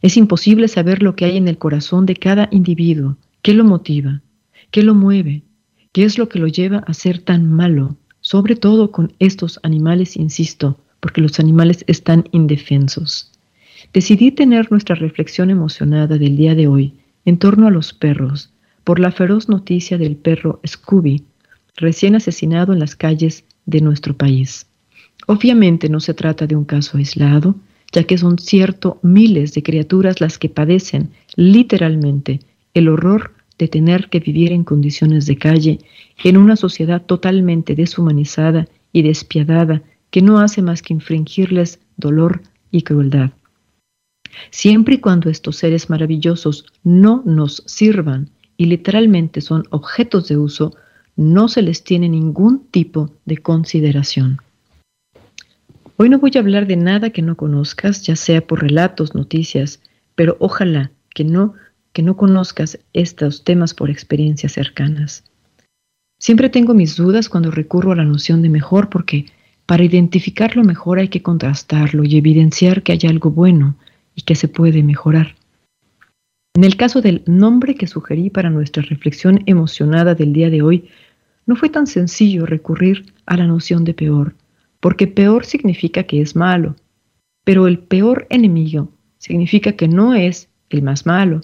es 0.00 0.16
imposible 0.16 0.66
saber 0.68 1.02
lo 1.02 1.14
que 1.14 1.26
hay 1.26 1.36
en 1.36 1.48
el 1.48 1.58
corazón 1.58 2.06
de 2.06 2.16
cada 2.16 2.48
individuo, 2.50 3.16
qué 3.42 3.52
lo 3.52 3.64
motiva, 3.64 4.22
qué 4.70 4.82
lo 4.82 4.94
mueve, 4.94 5.42
qué 5.92 6.04
es 6.04 6.18
lo 6.18 6.28
que 6.28 6.38
lo 6.38 6.46
lleva 6.46 6.78
a 6.78 6.94
ser 6.94 7.18
tan 7.18 7.52
malo, 7.52 7.96
sobre 8.20 8.56
todo 8.56 8.90
con 8.92 9.12
estos 9.18 9.60
animales, 9.62 10.16
insisto, 10.16 10.78
porque 11.00 11.20
los 11.20 11.38
animales 11.38 11.84
están 11.86 12.24
indefensos. 12.32 13.30
Decidí 13.92 14.30
tener 14.30 14.70
nuestra 14.70 14.94
reflexión 14.94 15.50
emocionada 15.50 16.16
del 16.16 16.36
día 16.36 16.54
de 16.54 16.66
hoy 16.66 16.94
en 17.24 17.38
torno 17.38 17.66
a 17.66 17.70
los 17.70 17.92
perros, 17.92 18.51
por 18.84 18.98
la 18.98 19.12
feroz 19.12 19.48
noticia 19.48 19.98
del 19.98 20.16
perro 20.16 20.60
Scooby, 20.66 21.24
recién 21.76 22.14
asesinado 22.14 22.72
en 22.72 22.80
las 22.80 22.96
calles 22.96 23.44
de 23.66 23.80
nuestro 23.80 24.14
país. 24.16 24.66
Obviamente 25.26 25.88
no 25.88 26.00
se 26.00 26.14
trata 26.14 26.46
de 26.46 26.56
un 26.56 26.64
caso 26.64 26.98
aislado, 26.98 27.54
ya 27.92 28.04
que 28.04 28.18
son 28.18 28.38
cierto 28.38 28.98
miles 29.02 29.54
de 29.54 29.62
criaturas 29.62 30.20
las 30.20 30.38
que 30.38 30.48
padecen 30.48 31.10
literalmente 31.36 32.40
el 32.74 32.88
horror 32.88 33.34
de 33.58 33.68
tener 33.68 34.08
que 34.08 34.18
vivir 34.18 34.52
en 34.52 34.64
condiciones 34.64 35.26
de 35.26 35.36
calle 35.36 35.78
en 36.24 36.36
una 36.36 36.56
sociedad 36.56 37.02
totalmente 37.02 37.74
deshumanizada 37.74 38.66
y 38.92 39.02
despiadada 39.02 39.82
que 40.10 40.22
no 40.22 40.40
hace 40.40 40.62
más 40.62 40.82
que 40.82 40.94
infringirles 40.94 41.78
dolor 41.96 42.42
y 42.70 42.82
crueldad. 42.82 43.30
Siempre 44.50 44.94
y 44.94 44.98
cuando 44.98 45.30
estos 45.30 45.56
seres 45.56 45.90
maravillosos 45.90 46.66
no 46.82 47.22
nos 47.24 47.62
sirvan 47.66 48.30
y 48.62 48.66
literalmente 48.66 49.40
son 49.40 49.64
objetos 49.70 50.28
de 50.28 50.36
uso, 50.36 50.72
no 51.16 51.48
se 51.48 51.62
les 51.62 51.82
tiene 51.82 52.08
ningún 52.08 52.64
tipo 52.70 53.10
de 53.24 53.38
consideración. 53.38 54.38
Hoy 55.96 56.08
no 56.08 56.20
voy 56.20 56.30
a 56.36 56.38
hablar 56.38 56.68
de 56.68 56.76
nada 56.76 57.10
que 57.10 57.22
no 57.22 57.36
conozcas, 57.36 58.02
ya 58.02 58.14
sea 58.14 58.46
por 58.46 58.62
relatos, 58.62 59.16
noticias, 59.16 59.80
pero 60.14 60.36
ojalá 60.38 60.92
que 61.12 61.24
no 61.24 61.54
que 61.92 62.04
no 62.04 62.16
conozcas 62.16 62.78
estos 62.92 63.42
temas 63.42 63.74
por 63.74 63.90
experiencias 63.90 64.52
cercanas. 64.52 65.24
Siempre 66.20 66.48
tengo 66.48 66.72
mis 66.72 66.94
dudas 66.94 67.28
cuando 67.28 67.50
recurro 67.50 67.90
a 67.90 67.96
la 67.96 68.04
noción 68.04 68.42
de 68.42 68.48
mejor 68.48 68.90
porque 68.90 69.26
para 69.66 69.82
identificarlo 69.82 70.62
mejor 70.62 71.00
hay 71.00 71.08
que 71.08 71.20
contrastarlo 71.20 72.04
y 72.04 72.16
evidenciar 72.16 72.84
que 72.84 72.92
hay 72.92 73.00
algo 73.08 73.32
bueno 73.32 73.74
y 74.14 74.22
que 74.22 74.36
se 74.36 74.46
puede 74.46 74.84
mejorar. 74.84 75.34
En 76.54 76.64
el 76.64 76.76
caso 76.76 77.00
del 77.00 77.22
nombre 77.26 77.74
que 77.76 77.86
sugerí 77.86 78.28
para 78.28 78.50
nuestra 78.50 78.82
reflexión 78.82 79.42
emocionada 79.46 80.14
del 80.14 80.34
día 80.34 80.50
de 80.50 80.60
hoy, 80.60 80.88
no 81.46 81.56
fue 81.56 81.70
tan 81.70 81.86
sencillo 81.86 82.44
recurrir 82.44 83.06
a 83.24 83.38
la 83.38 83.46
noción 83.46 83.84
de 83.84 83.94
peor, 83.94 84.34
porque 84.78 85.06
peor 85.06 85.46
significa 85.46 86.02
que 86.02 86.20
es 86.20 86.36
malo, 86.36 86.76
pero 87.44 87.66
el 87.66 87.78
peor 87.78 88.26
enemigo 88.28 88.92
significa 89.18 89.72
que 89.72 89.88
no 89.88 90.14
es 90.14 90.50
el 90.68 90.82
más 90.82 91.06
malo, 91.06 91.40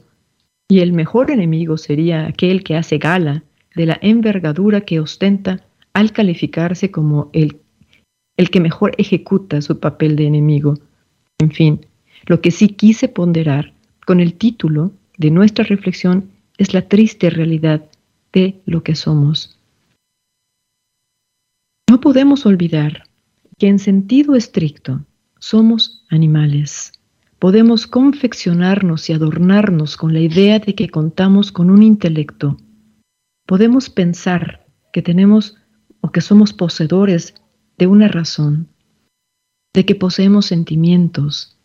y 0.69 0.81
el 0.81 0.93
mejor 0.93 1.31
enemigo 1.31 1.79
sería 1.79 2.27
aquel 2.27 2.63
que 2.63 2.77
hace 2.77 2.99
gala 2.99 3.45
de 3.75 3.87
la 3.87 3.99
envergadura 4.03 4.83
que 4.83 5.01
ostenta 5.01 5.65
al 5.95 6.13
calificarse 6.13 6.91
como 6.91 7.31
el, 7.33 7.57
el 8.37 8.51
que 8.51 8.61
mejor 8.61 8.93
ejecuta 8.99 9.63
su 9.63 9.81
papel 9.81 10.17
de 10.17 10.27
enemigo. 10.27 10.75
En 11.39 11.51
fin, 11.51 11.87
lo 12.27 12.43
que 12.43 12.51
sí 12.51 12.69
quise 12.69 13.09
ponderar 13.09 13.73
con 14.07 14.21
el 14.21 14.35
título 14.35 14.93
de 15.19 15.31
nuestra 15.31 15.65
reflexión 15.65 16.31
es 16.57 16.73
la 16.73 16.89
triste 16.89 17.29
realidad 17.29 17.85
de 18.33 18.61
lo 18.65 18.83
que 18.83 18.95
somos. 18.95 19.59
No 21.91 22.01
podemos 22.01 22.47
olvidar 22.47 23.05
que 23.59 23.69
en 23.69 23.79
sentido 23.79 24.37
estricto 24.37 25.05
somos 25.39 26.05
animales. 26.09 26.93
Podemos 27.39 27.87
confeccionarnos 27.87 29.11
y 29.11 29.13
adornarnos 29.13 29.97
con 29.97 30.13
la 30.13 30.21
idea 30.21 30.59
de 30.59 30.75
que 30.75 30.89
contamos 30.89 31.53
con 31.53 31.71
un 31.71 31.83
intelecto. 31.83 32.57
Podemos 33.47 33.91
pensar 33.91 34.67
que 34.93 35.03
tenemos 35.03 35.57
o 36.01 36.11
que 36.11 36.21
somos 36.21 36.53
poseedores 36.53 37.35
de 37.77 37.87
una 37.87 38.09
razón, 38.09 38.69
de 39.73 39.85
que 39.87 39.95
poseemos 39.95 40.47
sentimientos, 40.47 41.58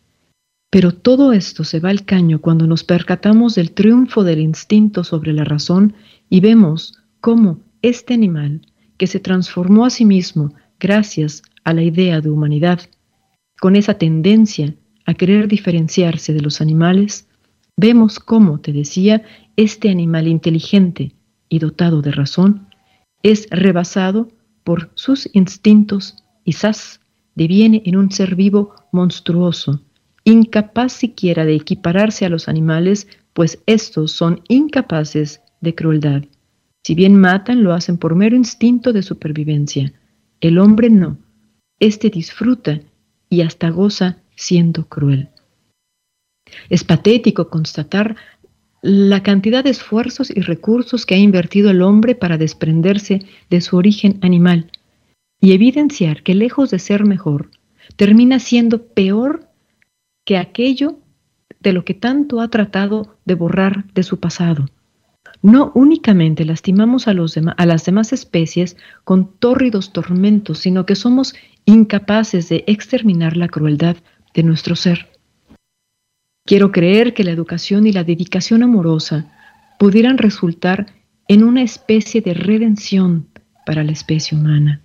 pero 0.74 0.90
todo 0.90 1.32
esto 1.32 1.62
se 1.62 1.78
va 1.78 1.90
al 1.90 2.04
caño 2.04 2.40
cuando 2.40 2.66
nos 2.66 2.82
percatamos 2.82 3.54
del 3.54 3.70
triunfo 3.70 4.24
del 4.24 4.40
instinto 4.40 5.04
sobre 5.04 5.32
la 5.32 5.44
razón 5.44 5.94
y 6.28 6.40
vemos 6.40 6.98
cómo 7.20 7.60
este 7.80 8.12
animal, 8.12 8.60
que 8.98 9.06
se 9.06 9.20
transformó 9.20 9.84
a 9.84 9.90
sí 9.90 10.04
mismo 10.04 10.52
gracias 10.80 11.44
a 11.62 11.74
la 11.74 11.84
idea 11.84 12.20
de 12.20 12.28
humanidad, 12.28 12.80
con 13.60 13.76
esa 13.76 13.94
tendencia 13.94 14.74
a 15.06 15.14
querer 15.14 15.46
diferenciarse 15.46 16.32
de 16.34 16.40
los 16.40 16.60
animales, 16.60 17.28
vemos 17.76 18.18
cómo, 18.18 18.58
te 18.58 18.72
decía, 18.72 19.22
este 19.54 19.90
animal 19.90 20.26
inteligente 20.26 21.14
y 21.48 21.60
dotado 21.60 22.02
de 22.02 22.10
razón 22.10 22.66
es 23.22 23.46
rebasado 23.52 24.26
por 24.64 24.90
sus 24.94 25.30
instintos 25.34 26.16
y 26.44 26.54
zas 26.54 27.00
deviene 27.36 27.80
en 27.86 27.96
un 27.96 28.10
ser 28.10 28.34
vivo 28.34 28.74
monstruoso, 28.90 29.80
incapaz 30.24 30.92
siquiera 30.92 31.44
de 31.44 31.54
equipararse 31.54 32.24
a 32.24 32.28
los 32.28 32.48
animales, 32.48 33.08
pues 33.32 33.62
estos 33.66 34.12
son 34.12 34.42
incapaces 34.48 35.42
de 35.60 35.74
crueldad. 35.74 36.24
Si 36.82 36.94
bien 36.94 37.16
matan, 37.16 37.62
lo 37.62 37.72
hacen 37.72 37.98
por 37.98 38.14
mero 38.14 38.36
instinto 38.36 38.92
de 38.92 39.02
supervivencia. 39.02 39.92
El 40.40 40.58
hombre 40.58 40.90
no. 40.90 41.18
Este 41.80 42.10
disfruta 42.10 42.80
y 43.28 43.40
hasta 43.40 43.70
goza 43.70 44.18
siendo 44.36 44.86
cruel. 44.88 45.30
Es 46.68 46.84
patético 46.84 47.48
constatar 47.48 48.16
la 48.82 49.22
cantidad 49.22 49.64
de 49.64 49.70
esfuerzos 49.70 50.30
y 50.30 50.40
recursos 50.40 51.06
que 51.06 51.14
ha 51.14 51.18
invertido 51.18 51.70
el 51.70 51.80
hombre 51.80 52.14
para 52.14 52.36
desprenderse 52.36 53.22
de 53.48 53.60
su 53.62 53.78
origen 53.78 54.18
animal 54.20 54.70
y 55.40 55.52
evidenciar 55.52 56.22
que 56.22 56.34
lejos 56.34 56.70
de 56.70 56.78
ser 56.78 57.04
mejor, 57.06 57.50
termina 57.96 58.38
siendo 58.38 58.86
peor 58.86 59.48
que 60.24 60.36
aquello 60.38 60.98
de 61.60 61.72
lo 61.72 61.84
que 61.84 61.94
tanto 61.94 62.40
ha 62.40 62.48
tratado 62.48 63.16
de 63.24 63.34
borrar 63.34 63.84
de 63.94 64.02
su 64.02 64.20
pasado. 64.20 64.66
No 65.42 65.72
únicamente 65.74 66.44
lastimamos 66.44 67.06
a, 67.08 67.12
a 67.12 67.66
las 67.66 67.84
demás 67.84 68.12
especies 68.12 68.76
con 69.04 69.38
tórridos 69.38 69.92
tormentos, 69.92 70.58
sino 70.58 70.86
que 70.86 70.94
somos 70.94 71.34
incapaces 71.66 72.48
de 72.48 72.64
exterminar 72.66 73.36
la 73.36 73.48
crueldad 73.48 73.96
de 74.34 74.42
nuestro 74.42 74.76
ser. 74.76 75.10
Quiero 76.46 76.72
creer 76.72 77.14
que 77.14 77.24
la 77.24 77.30
educación 77.30 77.86
y 77.86 77.92
la 77.92 78.04
dedicación 78.04 78.62
amorosa 78.62 79.32
pudieran 79.78 80.18
resultar 80.18 80.86
en 81.28 81.42
una 81.42 81.62
especie 81.62 82.20
de 82.20 82.34
redención 82.34 83.28
para 83.64 83.82
la 83.82 83.92
especie 83.92 84.36
humana. 84.36 84.80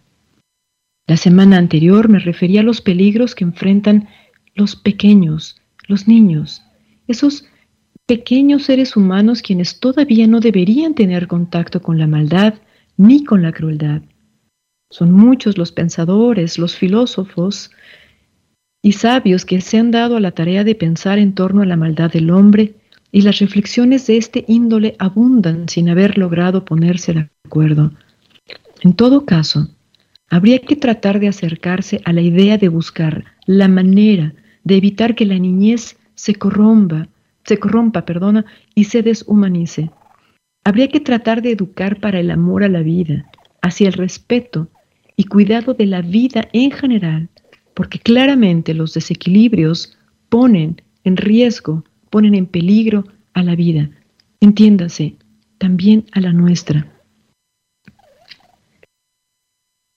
La 1.08 1.18
semana 1.18 1.58
anterior 1.58 2.08
me 2.08 2.20
refería 2.20 2.62
a 2.62 2.64
los 2.64 2.82
peligros 2.82 3.36
que 3.36 3.44
enfrentan 3.44 4.08
los 4.56 4.76
pequeños, 4.76 5.56
los 5.88 6.08
niños, 6.08 6.62
esos 7.08 7.46
pequeños 8.06 8.64
seres 8.64 8.96
humanos 8.96 9.42
quienes 9.42 9.80
todavía 9.80 10.28
no 10.28 10.40
deberían 10.40 10.96
tener 10.96 11.28
contacto 11.28 11.82
con 11.82 11.98
la 11.98 12.08
maldad 12.08 12.56
ni 12.98 13.24
con 13.24 13.42
la 13.42 13.52
crueldad. 13.52 14.02
Son 14.92 15.12
muchos 15.12 15.58
los 15.58 15.72
pensadores, 15.72 16.58
los 16.58 16.76
filósofos 16.76 17.72
y 18.82 18.94
sabios 18.94 19.46
que 19.46 19.62
se 19.62 19.78
han 19.78 19.92
dado 19.92 20.18
a 20.18 20.20
la 20.20 20.32
tarea 20.32 20.64
de 20.64 20.74
pensar 20.74 21.20
en 21.20 21.34
torno 21.34 21.62
a 21.62 21.66
la 21.66 21.78
maldad 21.78 22.12
del 22.12 22.32
hombre 22.32 22.74
y 23.12 23.22
las 23.22 23.40
reflexiones 23.40 24.08
de 24.08 24.18
este 24.18 24.46
índole 24.48 24.96
abundan 25.00 25.70
sin 25.70 25.90
haber 25.90 26.18
logrado 26.18 26.66
ponerse 26.66 27.14
de 27.14 27.30
acuerdo. 27.46 27.92
En 28.82 28.94
todo 28.94 29.26
caso, 29.26 29.70
habría 30.30 30.60
que 30.60 30.76
tratar 30.76 31.20
de 31.20 31.28
acercarse 31.28 32.02
a 32.06 32.14
la 32.14 32.22
idea 32.22 32.58
de 32.58 32.70
buscar 32.70 33.26
la 33.50 33.68
manera 33.68 34.36
de 34.64 34.76
evitar 34.76 35.16
que 35.16 35.26
la 35.26 35.40
niñez 35.40 35.98
se 36.14 36.36
corrompa, 36.36 37.08
se 37.46 37.58
corrompa, 37.58 38.06
perdona, 38.06 38.46
y 38.76 38.84
se 38.84 39.02
deshumanice. 39.02 39.90
Habría 40.64 40.88
que 40.90 41.00
tratar 41.00 41.42
de 41.42 41.54
educar 41.54 42.00
para 42.00 42.20
el 42.20 42.30
amor 42.30 42.64
a 42.64 42.70
la 42.70 42.82
vida, 42.82 43.26
hacia 43.64 43.88
el 43.88 43.94
respeto 43.94 44.68
y 45.16 45.24
cuidado 45.24 45.74
de 45.74 45.88
la 45.88 46.04
vida 46.04 46.48
en 46.54 46.70
general, 46.70 47.28
porque 47.74 47.98
claramente 47.98 48.76
los 48.76 48.94
desequilibrios 48.94 49.98
ponen 50.30 50.84
en 51.04 51.18
riesgo, 51.18 51.84
ponen 52.12 52.36
en 52.36 52.46
peligro 52.46 53.06
a 53.34 53.42
la 53.42 53.56
vida. 53.56 53.90
Entiéndase, 54.42 55.16
también 55.58 56.06
a 56.12 56.20
la 56.20 56.34
nuestra. 56.34 56.86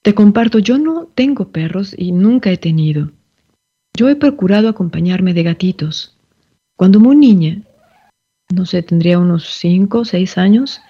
Te 0.01 0.15
comparto, 0.15 0.59
yo 0.59 0.79
no 0.79 1.05
tengo 1.15 1.53
perros 1.53 1.95
y 1.99 2.13
nunca 2.13 2.51
he 2.51 2.57
tenido. 2.57 3.11
Yo 3.95 4.09
he 4.09 4.17
procurado 4.17 4.69
acompañarme 4.69 5.35
de 5.35 5.43
gatitos. 5.43 6.17
Cuando 6.77 6.99
muy 6.99 7.15
niña, 7.15 7.63
no 8.55 8.65
sé, 8.65 8.83
tendría 8.83 9.19
unos 9.19 9.45
5 9.45 9.99
o 9.99 10.05
6 10.05 10.39
años, 10.39 10.81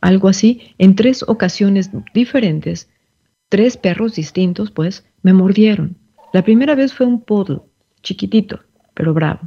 algo 0.00 0.28
así, 0.28 0.74
en 0.78 0.96
tres 0.96 1.22
ocasiones 1.22 1.90
diferentes, 2.12 2.88
tres 3.48 3.76
perros 3.76 4.16
distintos, 4.16 4.70
pues, 4.70 5.04
me 5.22 5.32
mordieron. 5.32 5.96
La 6.32 6.42
primera 6.42 6.74
vez 6.74 6.92
fue 6.92 7.06
un 7.06 7.20
poodle, 7.20 7.60
chiquitito, 8.02 8.60
pero 8.94 9.14
bravo. 9.14 9.40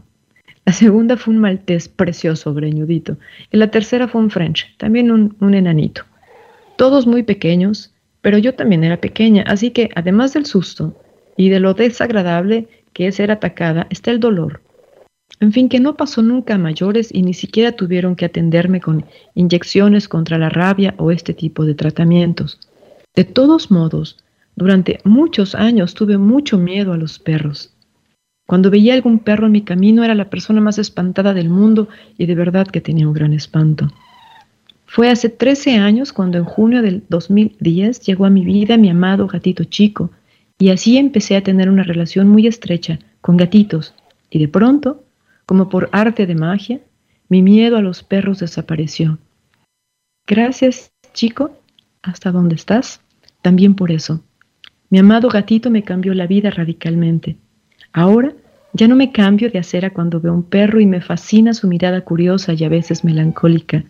La 0.66 0.74
segunda 0.74 1.18
fue 1.18 1.34
un 1.34 1.42
maltés 1.42 1.90
precioso, 1.90 2.54
greñudito. 2.54 3.18
Y 3.52 3.58
la 3.58 3.72
tercera 3.72 4.08
fue 4.08 4.22
un 4.22 4.30
French, 4.30 4.76
también 4.78 5.12
un 5.12 5.54
enanito. 5.54 6.04
Todos 6.78 7.06
muy 7.06 7.24
pequeños, 7.24 7.94
pero 8.22 8.38
yo 8.38 8.56
también 8.56 8.84
era 8.84 9.02
pequeña, 9.02 9.44
así 9.48 9.72
que 9.72 9.90
además 9.96 10.34
del 10.34 10.46
susto 10.46 10.96
y 11.38 11.50
de 11.50 11.60
lo 11.60 11.74
desagradable 11.74 12.68
que 12.94 13.08
es 13.08 13.16
ser 13.16 13.32
atacada, 13.32 13.88
está 13.90 14.12
el 14.12 14.20
dolor. 14.20 14.62
En 15.40 15.52
fin, 15.52 15.70
que 15.70 15.80
no 15.80 15.96
pasó 15.96 16.22
nunca 16.22 16.56
a 16.56 16.60
mayores 16.60 17.10
y 17.12 17.24
ni 17.24 17.34
siquiera 17.34 17.72
tuvieron 17.72 18.16
que 18.16 18.26
atenderme 18.26 18.80
con 18.80 19.06
inyecciones 19.34 20.08
contra 20.08 20.38
la 20.38 20.50
rabia 20.50 20.94
o 20.98 21.12
este 21.12 21.34
tipo 21.34 21.66
de 21.66 21.74
tratamientos. 21.74 22.60
De 23.16 23.24
todos 23.24 23.72
modos, 23.72 24.18
durante 24.56 25.00
muchos 25.04 25.56
años 25.56 25.96
tuve 25.96 26.18
mucho 26.18 26.58
miedo 26.58 26.94
a 26.94 26.98
los 26.98 27.18
perros. 27.18 27.74
Cuando 28.46 28.70
veía 28.70 28.94
algún 28.94 29.20
perro 29.20 29.48
en 29.48 29.54
mi 29.54 29.62
camino 29.62 30.04
era 30.04 30.14
la 30.14 30.30
persona 30.30 30.62
más 30.62 30.78
espantada 30.78 31.34
del 31.34 31.50
mundo 31.50 31.88
y 32.18 32.26
de 32.26 32.36
verdad 32.36 32.68
que 32.68 32.82
tenía 32.82 33.08
un 33.08 33.14
gran 33.14 33.34
espanto. 33.34 33.88
Fue 34.86 35.10
hace 35.10 35.30
13 35.30 35.78
años 35.78 36.12
cuando 36.12 36.38
en 36.38 36.44
junio 36.44 36.82
del 36.82 37.04
2010 37.08 38.02
llegó 38.02 38.26
a 38.26 38.30
mi 38.30 38.44
vida 38.44 38.76
mi 38.78 38.90
amado 38.90 39.26
gatito 39.28 39.64
chico 39.64 40.12
y 40.62 40.70
así 40.70 41.00
empecé 41.00 41.36
a 41.36 41.42
tener 41.42 41.72
una 41.72 41.82
relación 41.82 42.28
muy 42.28 42.46
estrecha 42.46 43.00
con 43.20 43.36
gatitos 43.36 43.96
y 44.30 44.38
de 44.38 44.48
pronto, 44.48 45.04
como 45.48 45.70
por 45.70 45.90
arte 45.92 46.28
de 46.28 46.36
magia, 46.36 46.82
mi 47.30 47.42
miedo 47.42 47.78
a 47.78 47.82
los 47.82 48.04
perros 48.04 48.38
desapareció. 48.38 49.18
Gracias, 50.28 50.92
chico, 51.16 51.58
hasta 52.04 52.32
dónde 52.32 52.54
estás, 52.54 53.02
también 53.42 53.74
por 53.74 53.92
eso. 53.92 54.24
Mi 54.92 55.00
amado 55.00 55.30
gatito 55.30 55.72
me 55.72 55.82
cambió 55.82 56.14
la 56.14 56.28
vida 56.28 56.52
radicalmente. 56.52 57.38
Ahora 57.92 58.32
ya 58.74 58.88
no 58.88 58.96
me 58.96 59.12
cambio 59.12 59.50
de 59.50 59.58
acera 59.58 59.90
cuando 59.90 60.22
veo 60.22 60.32
un 60.32 60.44
perro 60.44 60.80
y 60.80 60.86
me 60.86 61.02
fascina 61.02 61.56
su 61.56 61.68
mirada 61.68 62.02
curiosa 62.02 62.54
y 62.54 62.64
a 62.64 62.70
veces 62.70 63.04
melancólica 63.04 63.84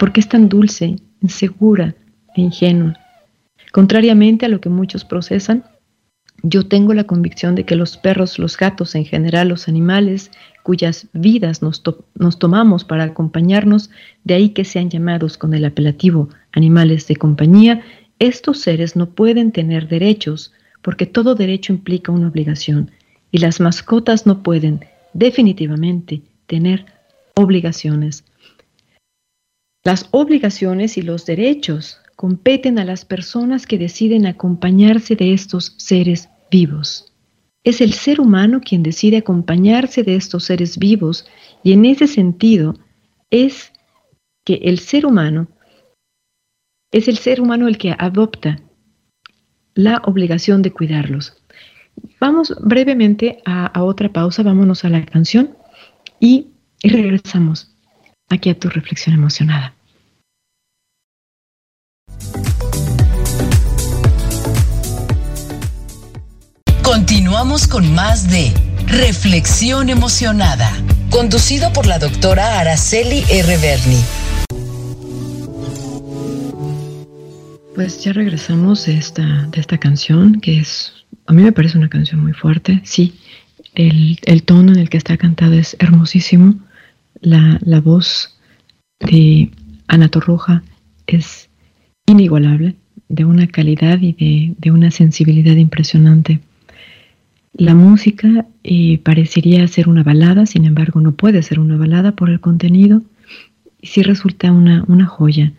porque 0.00 0.18
es 0.18 0.28
tan 0.28 0.48
dulce, 0.48 0.96
insegura 1.20 1.94
e 2.34 2.40
ingenua. 2.40 2.98
Contrariamente 3.72 4.46
a 4.46 4.48
lo 4.48 4.60
que 4.60 4.68
muchos 4.68 5.04
procesan, 5.04 5.64
yo 6.42 6.66
tengo 6.66 6.92
la 6.92 7.04
convicción 7.04 7.54
de 7.54 7.64
que 7.64 7.74
los 7.74 7.96
perros, 7.96 8.38
los 8.38 8.56
gatos, 8.56 8.94
en 8.94 9.04
general 9.04 9.48
los 9.48 9.68
animales 9.68 10.30
cuyas 10.62 11.06
vidas 11.12 11.62
nos, 11.62 11.82
nos, 12.14 12.38
tomamos 12.38 12.84
para 12.84 13.04
acompañarnos, 13.04 13.90
de 14.24 14.34
ahí 14.34 14.48
que 14.50 14.64
sean 14.64 14.90
llamados 14.90 15.38
con 15.38 15.54
el 15.54 15.64
apelativo 15.64 16.28
animales 16.52 17.06
de 17.08 17.16
compañía, 17.16 17.82
estos 18.18 18.60
seres 18.60 18.94
no 18.94 19.10
pueden 19.10 19.52
tener 19.52 19.88
derechos, 19.88 20.52
porque 20.82 21.06
todo 21.06 21.34
derecho 21.34 21.72
implica 21.72 22.12
una 22.12 22.28
obligación, 22.28 22.90
y 23.30 23.38
las 23.38 23.58
mascotas 23.60 24.26
no 24.26 24.42
pueden 24.42 24.84
definitivamente 25.14 26.22
tener 26.46 26.86
obligaciones. 27.34 28.24
Las 29.84 30.08
obligaciones 30.10 30.98
y 30.98 31.02
los 31.02 31.24
derechos 31.24 32.01
competen 32.16 32.78
a 32.78 32.84
las 32.84 33.04
personas 33.04 33.66
que 33.66 33.78
deciden 33.78 34.26
acompañarse 34.26 35.16
de 35.16 35.32
estos 35.32 35.74
seres 35.78 36.28
vivos. 36.50 37.12
Es 37.64 37.80
el 37.80 37.92
ser 37.92 38.20
humano 38.20 38.60
quien 38.60 38.82
decide 38.82 39.18
acompañarse 39.18 40.02
de 40.02 40.16
estos 40.16 40.44
seres 40.44 40.78
vivos 40.78 41.26
y 41.62 41.72
en 41.72 41.84
ese 41.84 42.06
sentido 42.06 42.74
es 43.30 43.72
que 44.44 44.54
el 44.62 44.78
ser 44.78 45.06
humano 45.06 45.48
es 46.92 47.08
el 47.08 47.16
ser 47.16 47.40
humano 47.40 47.68
el 47.68 47.78
que 47.78 47.94
adopta 47.98 48.60
la 49.74 50.02
obligación 50.04 50.60
de 50.62 50.72
cuidarlos. 50.72 51.34
Vamos 52.20 52.54
brevemente 52.60 53.42
a, 53.44 53.82
otra 53.82 54.12
pausa, 54.12 54.42
vámonos 54.42 54.84
a 54.84 54.90
la 54.90 55.04
canción 55.04 55.56
y 56.20 56.48
regresamos 56.82 57.74
aquí 58.28 58.50
a 58.50 58.58
tu 58.58 58.68
reflexión 58.68 59.14
emocionada. 59.14 59.74
Continuamos 67.42 67.66
con 67.66 67.92
más 67.92 68.30
de 68.30 68.52
Reflexión 68.86 69.90
Emocionada, 69.90 70.70
conducido 71.10 71.72
por 71.72 71.88
la 71.88 71.98
doctora 71.98 72.60
Araceli 72.60 73.24
R. 73.28 73.56
Berni. 73.58 73.98
Pues 77.74 78.04
ya 78.04 78.12
regresamos 78.12 78.86
de 78.86 78.96
esta, 78.96 79.48
de 79.48 79.60
esta 79.60 79.76
canción, 79.76 80.40
que 80.40 80.60
es, 80.60 80.92
a 81.26 81.32
mí 81.32 81.42
me 81.42 81.50
parece 81.50 81.78
una 81.78 81.88
canción 81.88 82.20
muy 82.22 82.32
fuerte, 82.32 82.80
sí, 82.84 83.18
el, 83.74 84.42
tono 84.44 84.70
en 84.72 84.78
el 84.78 84.88
que 84.88 84.98
está 84.98 85.16
cantada 85.16 85.56
es 85.56 85.76
hermosísimo, 85.80 86.60
la, 87.22 87.58
voz 87.80 88.38
de 89.00 89.50
Ana 89.88 90.08
Torroja 90.08 90.62
es 91.08 91.50
inigualable, 92.06 92.76
de 93.08 93.24
una 93.24 93.48
calidad 93.48 93.98
y 94.00 94.54
de, 94.56 94.70
una 94.70 94.92
sensibilidad 94.92 95.56
impresionante. 95.56 96.38
La 97.54 97.74
música 97.74 98.46
eh, 98.64 98.98
parecería 98.98 99.66
ser 99.68 99.88
una 99.88 100.02
balada, 100.02 100.46
sin 100.46 100.64
embargo 100.64 101.00
no 101.00 101.12
puede 101.12 101.42
ser 101.42 101.60
una 101.60 101.76
balada 101.76 102.12
por 102.12 102.30
el 102.30 102.40
contenido, 102.40 103.02
y 103.80 103.88
sí 103.88 104.02
resulta 104.02 104.52
una, 104.52 104.84
una 104.88 105.06
joya 105.06 105.52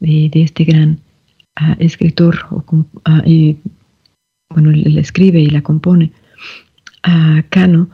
de, 0.00 0.30
este 0.34 0.64
gran 0.64 1.00
ah, 1.56 1.76
escritor, 1.78 2.46
o, 2.50 2.64
ah, 3.04 3.22
bueno, 4.50 4.70
él, 4.70 4.98
escribe 4.98 5.40
y 5.40 5.48
la 5.48 5.62
compone, 5.62 6.12
a 7.02 7.42
Cano, 7.48 7.88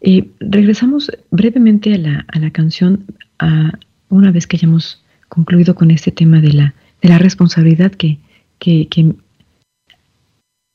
eh, 0.00 0.28
regresamos 0.40 1.10
brevemente 1.30 1.94
a 1.94 1.98
la, 1.98 2.26
a 2.28 2.38
la 2.38 2.50
canción 2.50 3.04
una 4.08 4.30
vez 4.30 4.46
que 4.46 4.56
hayamos 4.56 5.02
concluido 5.28 5.74
con 5.74 5.90
este 5.90 6.10
tema 6.10 6.40
de 6.40 6.52
la, 6.52 6.74
de 7.02 7.08
la 7.08 7.18
responsabilidad 7.18 7.92
que, 7.92 8.18
que, 8.58 9.14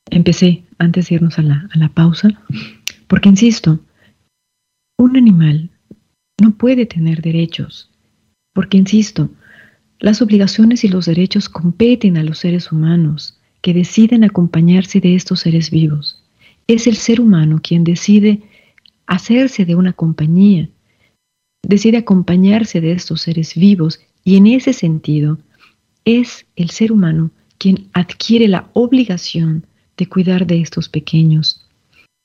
empecé 0.10 0.63
antes 0.81 1.09
de 1.09 1.15
irnos 1.15 1.37
a 1.37 1.43
la, 1.43 1.69
a 1.71 1.77
la 1.77 1.89
pausa, 1.89 2.29
porque 3.07 3.29
insisto, 3.29 3.79
un 4.97 5.15
animal 5.15 5.69
no 6.41 6.51
puede 6.51 6.85
tener 6.87 7.21
derechos, 7.21 7.91
porque 8.53 8.77
insisto, 8.77 9.29
las 9.99 10.21
obligaciones 10.23 10.83
y 10.83 10.87
los 10.87 11.05
derechos 11.05 11.49
competen 11.49 12.17
a 12.17 12.23
los 12.23 12.39
seres 12.39 12.71
humanos 12.71 13.39
que 13.61 13.75
deciden 13.75 14.23
acompañarse 14.23 14.99
de 14.99 15.13
estos 15.13 15.41
seres 15.41 15.69
vivos. 15.69 16.23
Es 16.65 16.87
el 16.87 16.95
ser 16.95 17.21
humano 17.21 17.59
quien 17.61 17.83
decide 17.83 18.41
hacerse 19.05 19.65
de 19.65 19.75
una 19.75 19.93
compañía, 19.93 20.67
decide 21.61 21.97
acompañarse 21.97 22.81
de 22.81 22.93
estos 22.93 23.21
seres 23.21 23.53
vivos 23.53 23.99
y 24.23 24.37
en 24.37 24.47
ese 24.47 24.73
sentido 24.73 25.37
es 26.05 26.47
el 26.55 26.71
ser 26.71 26.91
humano 26.91 27.29
quien 27.59 27.89
adquiere 27.93 28.47
la 28.47 28.67
obligación 28.73 29.67
de 29.97 30.08
cuidar 30.08 30.47
de 30.47 30.62
estos 30.62 30.89
pequeños. 30.89 31.65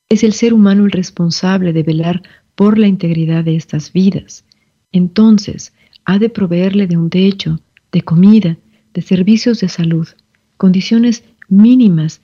Es 0.08 0.22
el 0.22 0.32
ser 0.32 0.54
humano 0.54 0.84
el 0.84 0.92
responsable 0.92 1.72
de 1.72 1.82
velar 1.82 2.22
por 2.54 2.78
la 2.78 2.86
integridad 2.86 3.44
de 3.44 3.56
estas 3.56 3.92
vidas. 3.92 4.44
Entonces, 4.92 5.72
ha 6.04 6.18
de 6.18 6.28
proveerle 6.28 6.86
de 6.86 6.96
un 6.96 7.10
techo, 7.10 7.60
de 7.92 8.02
comida, 8.02 8.56
de 8.94 9.02
servicios 9.02 9.60
de 9.60 9.68
salud, 9.68 10.08
condiciones 10.56 11.24
mínimas, 11.48 12.22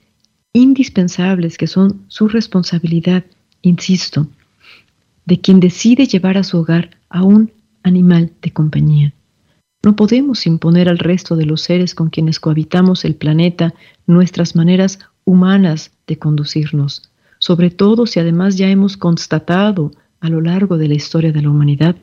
indispensables 0.52 1.58
que 1.58 1.66
son 1.66 2.04
su 2.08 2.28
responsabilidad, 2.28 3.24
insisto, 3.62 4.28
de 5.26 5.40
quien 5.40 5.60
decide 5.60 6.06
llevar 6.06 6.38
a 6.38 6.44
su 6.44 6.58
hogar 6.58 6.90
a 7.08 7.22
un 7.22 7.52
animal 7.82 8.32
de 8.40 8.52
compañía. 8.52 9.14
No 9.84 9.96
podemos 9.96 10.46
imponer 10.46 10.88
al 10.88 10.98
resto 10.98 11.34
de 11.36 11.44
los 11.44 11.62
seres 11.62 11.94
con 11.94 12.10
quienes 12.10 12.38
cohabitamos 12.38 13.04
el 13.04 13.16
planeta 13.16 13.74
nuestras 14.06 14.54
maneras 14.54 15.00
humanas 15.24 15.92
de 16.06 16.18
conducirnos, 16.18 17.10
sobre 17.38 17.70
todo 17.70 18.06
si 18.06 18.20
además 18.20 18.56
ya 18.56 18.68
hemos 18.68 18.96
constatado 18.96 19.92
a 20.20 20.28
lo 20.28 20.40
largo 20.40 20.78
de 20.78 20.88
la 20.88 20.94
historia 20.94 21.32
de 21.32 21.42
la 21.42 21.50
humanidad 21.50 21.96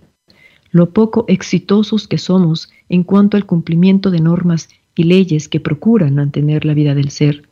lo 0.71 0.91
poco 0.91 1.25
exitosos 1.27 2.07
que 2.07 2.17
somos 2.17 2.69
en 2.89 3.03
cuanto 3.03 3.37
al 3.37 3.45
cumplimiento 3.45 4.11
de 4.11 4.19
normas 4.19 4.69
y 4.95 5.03
leyes 5.03 5.47
que 5.47 5.59
procuran 5.59 6.15
mantener 6.15 6.65
la 6.65 6.73
vida 6.73 6.93
del 6.93 7.09
ser. 7.09 7.43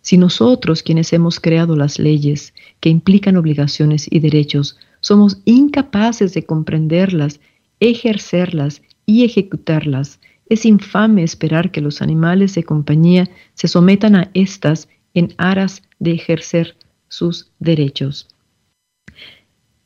Si 0.00 0.18
nosotros, 0.18 0.82
quienes 0.82 1.12
hemos 1.12 1.38
creado 1.38 1.76
las 1.76 1.98
leyes 1.98 2.54
que 2.80 2.88
implican 2.88 3.36
obligaciones 3.36 4.08
y 4.10 4.18
derechos, 4.18 4.76
somos 5.00 5.38
incapaces 5.44 6.34
de 6.34 6.44
comprenderlas, 6.44 7.40
ejercerlas 7.78 8.82
y 9.06 9.24
ejecutarlas. 9.24 10.18
Es 10.52 10.66
infame 10.66 11.22
esperar 11.22 11.70
que 11.70 11.80
los 11.80 12.02
animales 12.02 12.54
de 12.54 12.62
compañía 12.62 13.26
se 13.54 13.68
sometan 13.68 14.16
a 14.16 14.30
estas 14.34 14.86
en 15.14 15.32
aras 15.38 15.82
de 15.98 16.12
ejercer 16.12 16.76
sus 17.08 17.50
derechos. 17.58 18.28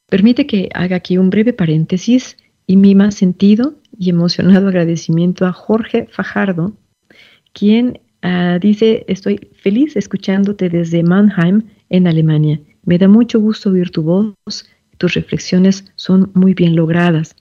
Permite 0.09 0.49
que 0.49 0.69
haga 0.75 0.97
aquí 0.97 1.19
un 1.19 1.31
breve 1.31 1.53
paréntesis 1.53 2.37
y 2.67 2.77
mi 2.77 2.97
más 2.97 3.15
sentido 3.15 3.75
y 3.97 4.11
emocionado 4.11 4.67
agradecimiento 4.67 5.47
a 5.47 5.53
Jorge 5.53 6.09
Fajardo, 6.11 6.73
quien 7.53 8.01
ah, 8.23 8.59
dice, 8.61 9.05
estoy 9.07 9.49
feliz 9.53 9.95
escuchándote 9.95 10.69
desde 10.69 11.05
Mannheim, 11.05 11.63
en 11.91 12.09
Alemania. 12.09 12.59
Me 12.85 12.99
da 12.99 13.07
mucho 13.07 13.39
gusto 13.39 13.71
oír 13.71 13.91
tu 13.91 14.03
voz, 14.03 14.35
tus 14.99 15.15
reflexiones 15.15 15.93
son 15.95 16.33
muy 16.35 16.55
bien 16.55 16.75
logradas. 16.75 17.36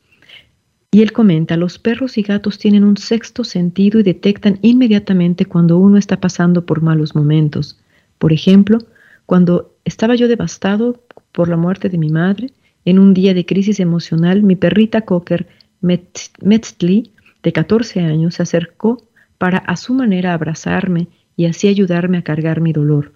Y 0.92 1.02
él 1.02 1.12
comenta, 1.12 1.58
los 1.58 1.78
perros 1.78 2.18
y 2.18 2.22
gatos 2.22 2.58
tienen 2.58 2.84
un 2.84 2.98
sexto 2.98 3.44
sentido 3.44 4.00
y 4.00 4.04
detectan 4.04 4.60
inmediatamente 4.62 5.46
cuando 5.46 5.78
uno 5.78 5.98
está 5.98 6.20
pasando 6.20 6.66
por 6.66 6.82
malos 6.82 7.16
momentos. 7.16 7.78
Por 8.18 8.32
ejemplo, 8.32 8.80
cuando 9.26 9.74
estaba 9.84 10.16
yo 10.16 10.28
devastado 10.28 11.04
por 11.32 11.50
la 11.50 11.58
muerte 11.58 11.90
de 11.90 11.98
mi 11.98 12.10
madre, 12.10 12.52
en 12.86 13.00
un 13.00 13.14
día 13.14 13.34
de 13.34 13.46
crisis 13.46 13.80
emocional, 13.80 14.44
mi 14.44 14.56
perrita 14.56 15.02
Cocker 15.02 15.48
Metzli, 15.82 17.12
de 17.44 17.54
14 17.54 18.00
años, 18.02 18.36
se 18.36 18.44
acercó 18.44 19.04
para 19.38 19.58
a 19.58 19.76
su 19.76 19.94
manera 19.94 20.34
abrazarme 20.34 21.08
y 21.36 21.46
así 21.46 21.68
ayudarme 21.68 22.18
a 22.18 22.24
cargar 22.24 22.62
mi 22.62 22.72
dolor. 22.72 23.14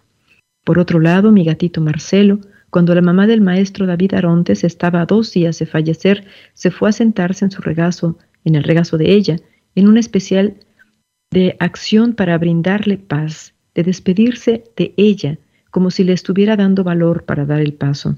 Por 0.66 0.80
otro 0.80 1.00
lado, 1.00 1.32
mi 1.32 1.46
gatito 1.46 1.82
Marcelo, 1.82 2.40
cuando 2.70 2.94
la 2.94 3.02
mamá 3.02 3.28
del 3.28 3.42
maestro 3.42 3.86
David 3.86 4.14
Arontes 4.14 4.64
estaba 4.64 5.02
a 5.02 5.06
dos 5.06 5.32
días 5.34 5.58
de 5.60 5.66
fallecer, 5.66 6.26
se 6.54 6.72
fue 6.72 6.90
a 6.90 6.94
sentarse 6.94 7.46
en 7.46 7.52
su 7.52 7.62
regazo, 7.62 8.18
en 8.46 8.56
el 8.56 8.64
regazo 8.64 8.98
de 8.98 9.12
ella, 9.12 9.38
en 9.76 9.88
una 9.88 10.00
especial 10.00 10.56
de 11.32 11.56
acción 11.60 12.14
para 12.14 12.38
brindarle 12.38 12.98
paz, 12.98 13.54
de 13.76 13.84
despedirse 13.84 14.64
de 14.76 14.94
ella, 14.98 15.38
como 15.72 15.92
si 15.92 16.04
le 16.04 16.14
estuviera 16.14 16.56
dando 16.56 16.84
valor 16.84 17.24
para 17.26 17.46
dar 17.46 17.62
el 17.62 17.74
paso. 17.74 18.16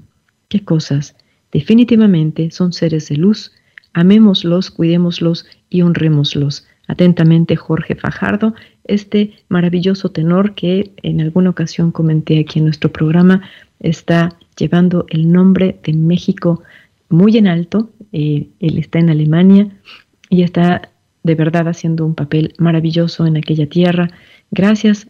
¿Qué 0.48 0.64
cosas? 0.64 1.16
Definitivamente 1.50 2.50
son 2.50 2.72
seres 2.72 3.08
de 3.08 3.16
luz. 3.16 3.52
Amémoslos, 3.92 4.70
cuidémoslos 4.70 5.46
y 5.68 5.82
honrémoslos. 5.82 6.66
Atentamente, 6.88 7.56
Jorge 7.56 7.94
Fajardo, 7.94 8.54
este 8.84 9.32
maravilloso 9.48 10.10
tenor 10.10 10.54
que 10.54 10.92
en 11.02 11.20
alguna 11.20 11.50
ocasión 11.50 11.92
comenté 11.92 12.40
aquí 12.40 12.58
en 12.58 12.66
nuestro 12.66 12.90
programa, 12.90 13.42
está 13.80 14.30
llevando 14.56 15.06
el 15.08 15.30
nombre 15.30 15.78
de 15.82 15.92
México 15.92 16.62
muy 17.08 17.36
en 17.36 17.46
alto. 17.46 17.90
Eh, 18.12 18.48
él 18.60 18.78
está 18.78 18.98
en 18.98 19.10
Alemania 19.10 19.68
y 20.28 20.42
está 20.42 20.90
de 21.22 21.34
verdad 21.34 21.68
haciendo 21.68 22.04
un 22.04 22.14
papel 22.14 22.54
maravilloso 22.58 23.26
en 23.26 23.36
aquella 23.36 23.68
tierra. 23.68 24.10
Gracias 24.50 25.08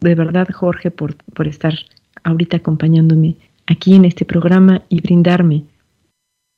de 0.00 0.14
verdad, 0.14 0.48
Jorge, 0.52 0.90
por, 0.90 1.16
por 1.16 1.46
estar 1.46 1.74
ahorita 2.24 2.58
acompañándome 2.58 3.36
aquí 3.66 3.94
en 3.94 4.04
este 4.04 4.24
programa 4.24 4.82
y 4.88 5.00
brindarme 5.00 5.64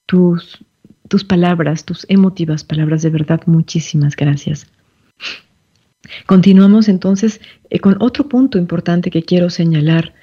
tus, 0.06 0.64
tus 1.08 1.24
palabras, 1.24 1.84
tus 1.84 2.06
emotivas 2.08 2.64
palabras. 2.64 3.02
De 3.02 3.10
verdad, 3.10 3.40
muchísimas 3.46 4.16
gracias. 4.16 4.66
Continuamos 6.26 6.88
entonces 6.88 7.40
eh, 7.70 7.78
con 7.80 7.96
otro 8.00 8.28
punto 8.28 8.58
importante 8.58 9.10
que 9.10 9.22
quiero 9.22 9.50
señalar, 9.50 10.14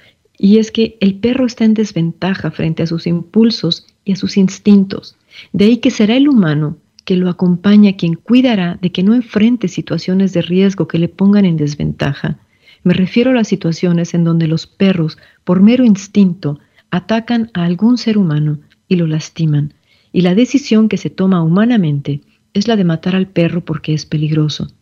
y 0.42 0.56
es 0.56 0.72
que 0.72 0.96
el 1.00 1.16
perro 1.16 1.44
está 1.44 1.66
en 1.66 1.74
desventaja 1.74 2.50
frente 2.50 2.82
a 2.82 2.86
sus 2.86 3.06
impulsos 3.06 3.86
y 4.06 4.12
a 4.12 4.16
sus 4.16 4.38
instintos. 4.38 5.16
De 5.52 5.66
ahí 5.66 5.76
que 5.76 5.90
será 5.90 6.16
el 6.16 6.28
humano 6.28 6.78
que 7.04 7.16
lo 7.16 7.28
acompaña 7.28 7.92
quien 7.98 8.14
cuidará 8.14 8.78
de 8.80 8.90
que 8.90 9.02
no 9.02 9.14
enfrente 9.14 9.68
situaciones 9.68 10.32
de 10.32 10.40
riesgo 10.40 10.88
que 10.88 10.98
le 10.98 11.08
pongan 11.08 11.44
en 11.44 11.58
desventaja. 11.58 12.38
Me 12.84 12.94
refiero 12.94 13.32
a 13.32 13.34
las 13.34 13.48
situaciones 13.48 14.14
en 14.14 14.24
donde 14.24 14.48
los 14.48 14.66
perros, 14.66 15.18
por 15.44 15.60
mero 15.60 15.84
instinto, 15.84 16.58
atacan 16.90 17.50
a 17.52 17.64
algún 17.64 17.98
ser 17.98 18.16
humano 18.16 18.60
y 18.88 18.96
lo 18.96 19.06
lastiman, 19.06 19.74
y 20.10 20.22
la 20.22 20.34
decisión 20.34 20.88
que 20.88 20.96
se 20.96 21.10
toma 21.10 21.42
humanamente 21.42 22.22
es 22.54 22.66
la 22.66 22.76
de 22.76 22.84
matar 22.84 23.14
al 23.14 23.26
perro 23.26 23.62
porque 23.62 23.92
es 23.92 24.06
peligroso. 24.06 24.72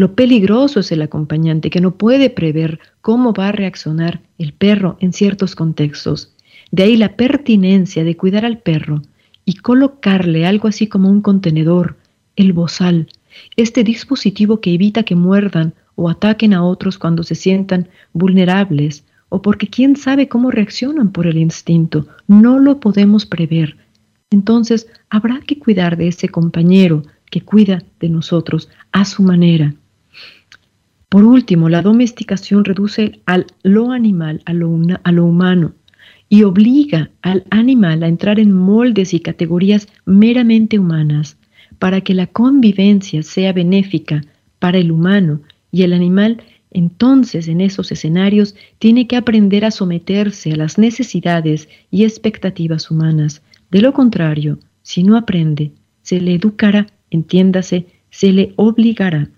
Lo 0.00 0.14
peligroso 0.14 0.80
es 0.80 0.92
el 0.92 1.02
acompañante 1.02 1.68
que 1.68 1.82
no 1.82 1.90
puede 1.90 2.30
prever 2.30 2.80
cómo 3.02 3.34
va 3.34 3.48
a 3.48 3.52
reaccionar 3.52 4.22
el 4.38 4.54
perro 4.54 4.96
en 5.00 5.12
ciertos 5.12 5.54
contextos. 5.54 6.32
De 6.70 6.84
ahí 6.84 6.96
la 6.96 7.16
pertinencia 7.16 8.02
de 8.02 8.16
cuidar 8.16 8.46
al 8.46 8.56
perro 8.56 9.02
y 9.44 9.56
colocarle 9.56 10.46
algo 10.46 10.68
así 10.68 10.86
como 10.86 11.10
un 11.10 11.20
contenedor, 11.20 11.98
el 12.36 12.54
bozal, 12.54 13.08
este 13.56 13.84
dispositivo 13.84 14.62
que 14.62 14.72
evita 14.72 15.02
que 15.02 15.16
muerdan 15.16 15.74
o 15.96 16.08
ataquen 16.08 16.54
a 16.54 16.64
otros 16.64 16.96
cuando 16.96 17.22
se 17.22 17.34
sientan 17.34 17.86
vulnerables 18.14 19.04
o 19.28 19.42
porque 19.42 19.68
quién 19.68 19.96
sabe 19.96 20.28
cómo 20.28 20.50
reaccionan 20.50 21.12
por 21.12 21.26
el 21.26 21.36
instinto. 21.36 22.06
No 22.26 22.58
lo 22.58 22.80
podemos 22.80 23.26
prever. 23.26 23.76
Entonces 24.30 24.86
habrá 25.10 25.42
que 25.42 25.58
cuidar 25.58 25.98
de 25.98 26.08
ese 26.08 26.30
compañero 26.30 27.02
que 27.30 27.42
cuida 27.42 27.82
de 28.00 28.08
nosotros 28.08 28.70
a 28.92 29.04
su 29.04 29.22
manera. 29.22 29.74
Por 31.10 31.24
último, 31.24 31.68
la 31.68 31.82
domesticación 31.82 32.64
reduce 32.64 33.20
lo 33.64 33.90
animal 33.90 34.42
a 34.44 34.52
lo 34.52 35.24
humano 35.24 35.74
y 36.28 36.44
obliga 36.44 37.10
al 37.20 37.44
animal 37.50 38.04
a 38.04 38.06
entrar 38.06 38.38
en 38.38 38.52
moldes 38.52 39.12
y 39.12 39.18
categorías 39.18 39.88
meramente 40.06 40.78
humanas 40.78 41.36
para 41.80 42.00
que 42.02 42.14
la 42.14 42.28
convivencia 42.28 43.24
sea 43.24 43.52
benéfica 43.52 44.22
para 44.60 44.78
el 44.78 44.92
humano 44.92 45.40
y 45.72 45.82
el 45.82 45.94
animal 45.94 46.44
entonces 46.70 47.48
en 47.48 47.60
esos 47.60 47.90
escenarios 47.90 48.54
tiene 48.78 49.08
que 49.08 49.16
aprender 49.16 49.64
a 49.64 49.72
someterse 49.72 50.52
a 50.52 50.56
las 50.56 50.78
necesidades 50.78 51.68
y 51.90 52.04
expectativas 52.04 52.88
humanas. 52.88 53.42
De 53.72 53.80
lo 53.80 53.92
contrario, 53.92 54.60
si 54.82 55.02
no 55.02 55.16
aprende, 55.16 55.72
se 56.02 56.20
le 56.20 56.36
educará, 56.36 56.86
entiéndase, 57.10 57.86
se 58.10 58.30
le 58.30 58.52
obligará 58.54 59.28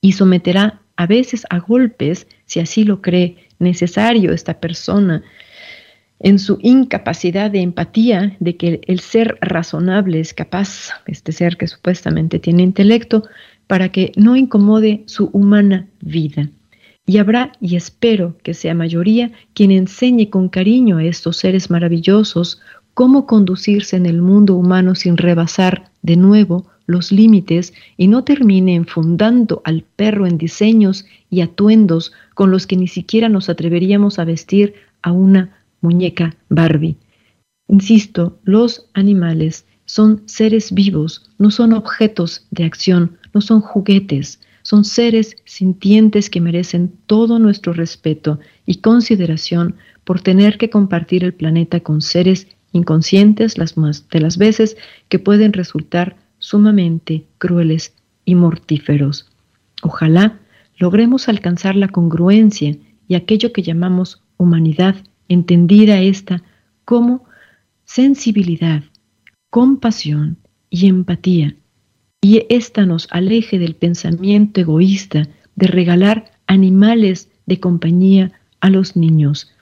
y 0.00 0.12
someterá 0.12 0.80
a 0.96 1.06
veces 1.06 1.46
a 1.50 1.58
golpes, 1.58 2.26
si 2.46 2.60
así 2.60 2.84
lo 2.84 3.00
cree 3.00 3.36
necesario 3.58 4.32
esta 4.32 4.60
persona, 4.60 5.22
en 6.20 6.38
su 6.38 6.58
incapacidad 6.60 7.50
de 7.50 7.60
empatía, 7.60 8.36
de 8.40 8.56
que 8.56 8.80
el 8.86 9.00
ser 9.00 9.38
razonable 9.40 10.18
es 10.18 10.34
capaz, 10.34 10.90
este 11.06 11.30
ser 11.32 11.56
que 11.56 11.68
supuestamente 11.68 12.38
tiene 12.40 12.64
intelecto, 12.64 13.24
para 13.68 13.90
que 13.90 14.12
no 14.16 14.34
incomode 14.34 15.04
su 15.06 15.26
humana 15.26 15.86
vida. 16.00 16.48
Y 17.06 17.18
habrá, 17.18 17.52
y 17.60 17.76
espero 17.76 18.36
que 18.42 18.54
sea 18.54 18.74
mayoría, 18.74 19.30
quien 19.54 19.70
enseñe 19.70 20.28
con 20.28 20.48
cariño 20.48 20.98
a 20.98 21.04
estos 21.04 21.36
seres 21.36 21.70
maravillosos 21.70 22.60
cómo 22.94 23.26
conducirse 23.26 23.96
en 23.96 24.06
el 24.06 24.20
mundo 24.20 24.56
humano 24.56 24.94
sin 24.94 25.16
rebasar 25.16 25.90
de 26.02 26.16
nuevo 26.16 26.66
los 26.88 27.12
límites 27.12 27.74
y 27.96 28.08
no 28.08 28.24
termine 28.24 28.74
enfundando 28.74 29.62
al 29.64 29.84
perro 29.94 30.26
en 30.26 30.38
diseños 30.38 31.06
y 31.30 31.42
atuendos 31.42 32.12
con 32.34 32.50
los 32.50 32.66
que 32.66 32.76
ni 32.76 32.88
siquiera 32.88 33.28
nos 33.28 33.48
atreveríamos 33.48 34.18
a 34.18 34.24
vestir 34.24 34.74
a 35.02 35.12
una 35.12 35.56
muñeca 35.80 36.34
Barbie. 36.48 36.96
Insisto, 37.68 38.38
los 38.42 38.88
animales 38.94 39.66
son 39.84 40.22
seres 40.26 40.72
vivos, 40.72 41.30
no 41.38 41.50
son 41.50 41.74
objetos 41.74 42.46
de 42.50 42.64
acción, 42.64 43.18
no 43.34 43.42
son 43.42 43.60
juguetes, 43.60 44.40
son 44.62 44.84
seres 44.84 45.36
sintientes 45.44 46.30
que 46.30 46.40
merecen 46.40 46.92
todo 47.06 47.38
nuestro 47.38 47.74
respeto 47.74 48.40
y 48.64 48.76
consideración 48.76 49.76
por 50.04 50.20
tener 50.20 50.56
que 50.56 50.70
compartir 50.70 51.22
el 51.22 51.34
planeta 51.34 51.80
con 51.80 52.00
seres 52.00 52.48
inconscientes 52.72 53.58
las 53.58 53.76
más 53.76 54.08
de 54.08 54.20
las 54.20 54.38
veces 54.38 54.78
que 55.08 55.18
pueden 55.18 55.52
resultar 55.52 56.16
sumamente 56.38 57.26
crueles 57.38 57.94
y 58.24 58.34
mortíferos. 58.34 59.30
Ojalá 59.82 60.38
logremos 60.76 61.28
alcanzar 61.28 61.76
la 61.76 61.88
congruencia 61.88 62.76
y 63.06 63.14
aquello 63.14 63.52
que 63.52 63.62
llamamos 63.62 64.22
humanidad, 64.36 64.96
entendida 65.28 66.00
esta 66.00 66.42
como 66.84 67.24
sensibilidad, 67.84 68.82
compasión 69.50 70.38
y 70.70 70.86
empatía 70.86 71.56
y 72.20 72.44
ésta 72.48 72.84
nos 72.84 73.08
aleje 73.10 73.58
del 73.58 73.74
pensamiento 73.74 74.60
egoísta 74.60 75.28
de 75.56 75.66
regalar 75.66 76.32
animales 76.46 77.30
de 77.46 77.60
compañía 77.60 78.32
a 78.60 78.70
los 78.70 78.96
niños. 78.96 79.54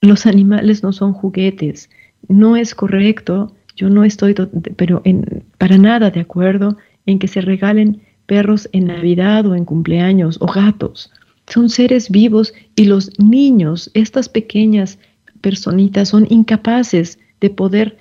Los 0.00 0.26
animales 0.26 0.82
no 0.82 0.92
son 0.92 1.12
juguetes, 1.12 1.90
no 2.28 2.56
es 2.56 2.74
correcto, 2.74 3.54
yo 3.76 3.90
no 3.90 4.04
estoy, 4.04 4.34
pero 4.76 5.02
en, 5.04 5.44
para 5.58 5.78
nada 5.78 6.10
de 6.10 6.20
acuerdo 6.20 6.76
en 7.06 7.18
que 7.18 7.28
se 7.28 7.40
regalen 7.40 8.02
perros 8.26 8.68
en 8.72 8.86
Navidad 8.86 9.46
o 9.46 9.54
en 9.54 9.64
cumpleaños 9.64 10.38
o 10.40 10.46
gatos. 10.46 11.10
Son 11.48 11.68
seres 11.68 12.10
vivos 12.10 12.54
y 12.76 12.84
los 12.84 13.18
niños, 13.18 13.90
estas 13.94 14.28
pequeñas 14.28 14.98
personitas, 15.40 16.08
son 16.08 16.26
incapaces 16.30 17.18
de 17.40 17.50
poder 17.50 17.98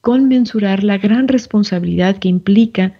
conmensurar 0.00 0.84
la 0.84 0.98
gran 0.98 1.28
responsabilidad 1.28 2.18
que 2.18 2.28
implica 2.28 2.94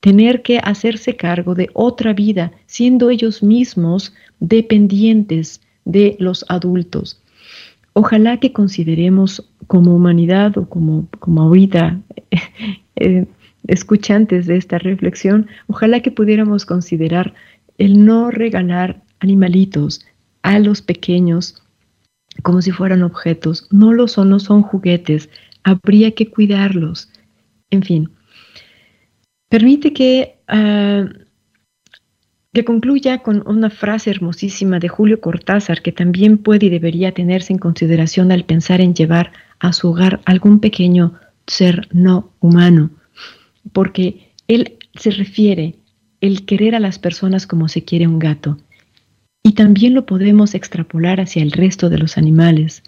tener 0.00 0.42
que 0.42 0.58
hacerse 0.58 1.16
cargo 1.16 1.54
de 1.54 1.68
otra 1.74 2.12
vida, 2.12 2.52
siendo 2.66 3.10
ellos 3.10 3.42
mismos 3.42 4.14
dependientes 4.40 5.60
de 5.84 6.16
los 6.18 6.44
adultos. 6.48 7.20
Ojalá 7.98 8.36
que 8.36 8.52
consideremos 8.52 9.50
como 9.68 9.96
humanidad 9.96 10.58
o 10.58 10.68
como, 10.68 11.08
como 11.18 11.40
ahorita 11.40 11.98
eh, 12.96 13.26
escuchantes 13.68 14.44
de 14.44 14.58
esta 14.58 14.78
reflexión, 14.78 15.46
ojalá 15.66 16.00
que 16.00 16.10
pudiéramos 16.10 16.66
considerar 16.66 17.32
el 17.78 18.04
no 18.04 18.30
regalar 18.30 19.02
animalitos 19.20 20.04
a 20.42 20.58
los 20.58 20.82
pequeños 20.82 21.62
como 22.42 22.60
si 22.60 22.70
fueran 22.70 23.02
objetos. 23.02 23.66
No 23.70 23.94
lo 23.94 24.08
son, 24.08 24.28
no 24.28 24.40
son 24.40 24.60
juguetes. 24.60 25.30
Habría 25.64 26.10
que 26.10 26.28
cuidarlos. 26.28 27.10
En 27.70 27.82
fin, 27.82 28.10
permite 29.48 29.94
que, 29.94 30.36
ah, 30.48 31.06
que 32.56 32.64
concluya 32.64 33.18
con 33.18 33.46
una 33.46 33.68
frase 33.68 34.08
hermosísima 34.08 34.78
de 34.78 34.88
Julio 34.88 35.20
Cortázar 35.20 35.82
que 35.82 35.92
también 35.92 36.38
puede 36.38 36.64
y 36.64 36.70
debería 36.70 37.12
tenerse 37.12 37.52
en 37.52 37.58
consideración 37.58 38.32
al 38.32 38.46
pensar 38.46 38.80
en 38.80 38.94
llevar 38.94 39.30
a 39.58 39.74
su 39.74 39.90
hogar 39.90 40.22
algún 40.24 40.60
pequeño 40.60 41.12
ser 41.46 41.86
no 41.92 42.30
humano, 42.40 42.88
porque 43.74 44.30
él 44.48 44.78
se 44.94 45.10
refiere 45.10 45.74
el 46.22 46.46
querer 46.46 46.74
a 46.74 46.80
las 46.80 46.98
personas 46.98 47.46
como 47.46 47.68
se 47.68 47.84
quiere 47.84 48.06
un 48.06 48.18
gato. 48.18 48.56
Y 49.42 49.52
también 49.52 49.92
lo 49.92 50.06
podemos 50.06 50.54
extrapolar 50.54 51.20
hacia 51.20 51.42
el 51.42 51.52
resto 51.52 51.90
de 51.90 51.98
los 51.98 52.16
animales. 52.16 52.82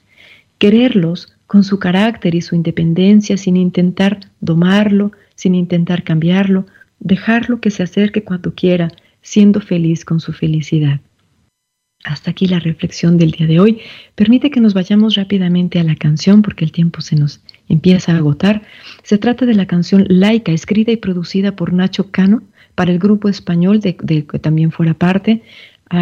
Quererlos 0.57 1.37
con 1.47 1.63
su 1.63 1.79
carácter 1.79 2.35
y 2.35 2.41
su 2.41 2.55
independencia 2.55 3.37
sin 3.37 3.59
intentar 3.59 4.21
domarlo, 4.41 5.13
sin 5.35 5.55
intentar 5.55 6.05
cambiarlo, 6.05 6.65
dejarlo 7.01 7.61
que 7.61 7.71
se 7.71 7.83
acerque 7.83 8.25
cuando 8.25 8.55
quiera, 8.55 8.91
siendo 9.29 9.61
feliz 9.61 10.07
con 10.07 10.21
su 10.21 10.33
felicidad. 10.33 11.01
Hasta 12.05 12.31
aquí 12.31 12.47
la 12.47 12.61
reflexión 12.61 13.19
del 13.19 13.33
día 13.33 13.47
de 13.47 13.61
hoy. 13.61 13.81
Permite 14.15 14.51
que 14.51 14.61
nos 14.61 14.73
vayamos 14.73 15.17
rápidamente 15.17 15.79
a 15.79 15.85
la 15.85 15.97
canción 15.97 16.41
porque 16.41 16.65
el 16.65 16.73
tiempo 16.73 17.03
se 17.03 17.17
nos 17.17 17.41
empieza 17.69 18.13
a 18.13 18.17
agotar. 18.17 18.63
Se 19.03 19.19
trata 19.19 19.45
de 19.45 19.55
la 19.55 19.67
canción 19.67 20.07
Laica, 20.09 20.53
escrita 20.53 20.93
y 20.93 20.97
producida 20.97 21.55
por 21.57 21.75
Nacho 21.75 22.11
Cano 22.11 22.43
para 22.75 22.91
el 22.91 22.99
grupo 22.99 23.29
español 23.29 23.81
de, 23.81 23.97
que 23.97 24.39
también 24.39 24.71
fuera 24.73 24.95
parte, 24.95 25.43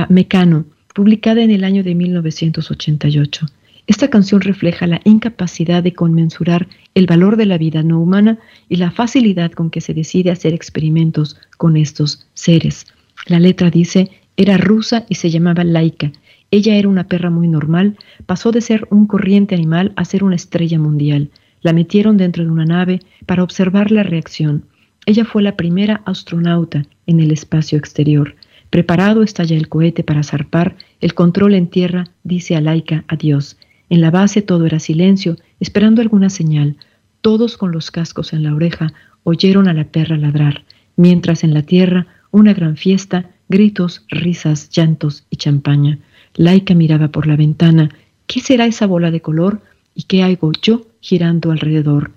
Mecano, 0.08 0.66
publicada 0.94 1.42
en 1.42 1.50
el 1.50 1.64
año 1.64 1.82
de 1.82 1.96
1988. 1.96 3.46
Esta 3.88 4.08
canción 4.08 4.40
refleja 4.40 4.86
la 4.86 5.00
incapacidad 5.04 5.82
de 5.82 5.94
conmensurar 5.94 6.68
el 6.94 7.06
valor 7.06 7.36
de 7.36 7.46
la 7.46 7.58
vida 7.58 7.82
no 7.82 8.00
humana 8.00 8.38
y 8.68 8.76
la 8.76 8.92
facilidad 8.92 9.50
con 9.52 9.70
que 9.70 9.80
se 9.80 9.94
decide 9.94 10.30
hacer 10.30 10.54
experimentos 10.54 11.36
con 11.56 11.76
estos 11.76 12.28
seres. 12.34 12.86
La 13.26 13.40
letra 13.40 13.70
dice, 13.70 14.10
era 14.36 14.56
rusa 14.56 15.04
y 15.08 15.16
se 15.16 15.30
llamaba 15.30 15.64
Laika. 15.64 16.12
Ella 16.50 16.76
era 16.76 16.88
una 16.88 17.08
perra 17.08 17.28
muy 17.30 17.48
normal, 17.48 17.96
pasó 18.26 18.52
de 18.52 18.60
ser 18.60 18.86
un 18.90 19.06
corriente 19.06 19.54
animal 19.54 19.92
a 19.96 20.04
ser 20.04 20.22
una 20.22 20.36
estrella 20.36 20.78
mundial. 20.78 21.30
La 21.60 21.72
metieron 21.72 22.16
dentro 22.16 22.44
de 22.44 22.50
una 22.50 22.64
nave 22.64 23.00
para 23.26 23.42
observar 23.42 23.90
la 23.90 24.04
reacción. 24.04 24.64
Ella 25.06 25.24
fue 25.24 25.42
la 25.42 25.56
primera 25.56 26.02
astronauta 26.04 26.84
en 27.06 27.20
el 27.20 27.32
espacio 27.32 27.78
exterior. 27.78 28.36
Preparado 28.70 29.22
está 29.22 29.44
ya 29.44 29.56
el 29.56 29.68
cohete 29.68 30.04
para 30.04 30.22
zarpar, 30.22 30.76
el 31.00 31.14
control 31.14 31.54
en 31.54 31.68
tierra 31.68 32.04
dice 32.24 32.56
a 32.56 32.60
Laika 32.60 33.04
adiós. 33.08 33.56
En 33.88 34.00
la 34.00 34.10
base 34.10 34.42
todo 34.42 34.66
era 34.66 34.80
silencio, 34.80 35.36
esperando 35.60 36.02
alguna 36.02 36.30
señal. 36.30 36.76
Todos 37.20 37.56
con 37.56 37.72
los 37.72 37.90
cascos 37.90 38.32
en 38.32 38.42
la 38.42 38.54
oreja 38.54 38.92
oyeron 39.24 39.68
a 39.68 39.74
la 39.74 39.84
perra 39.84 40.16
ladrar, 40.16 40.64
mientras 40.96 41.44
en 41.44 41.54
la 41.54 41.62
tierra 41.62 42.06
una 42.36 42.52
gran 42.52 42.76
fiesta 42.76 43.30
gritos, 43.48 44.04
risas, 44.10 44.68
llantos 44.68 45.24
y 45.30 45.36
champaña. 45.36 45.98
Laika 46.34 46.74
miraba 46.74 47.08
por 47.08 47.26
la 47.26 47.34
ventana. 47.34 47.88
¿Qué 48.26 48.40
será 48.40 48.66
esa 48.66 48.86
bola 48.86 49.10
de 49.10 49.22
color? 49.22 49.62
¿Y 49.94 50.02
qué 50.02 50.22
hago 50.22 50.52
yo 50.60 50.86
girando 51.00 51.50
alrededor? 51.50 52.12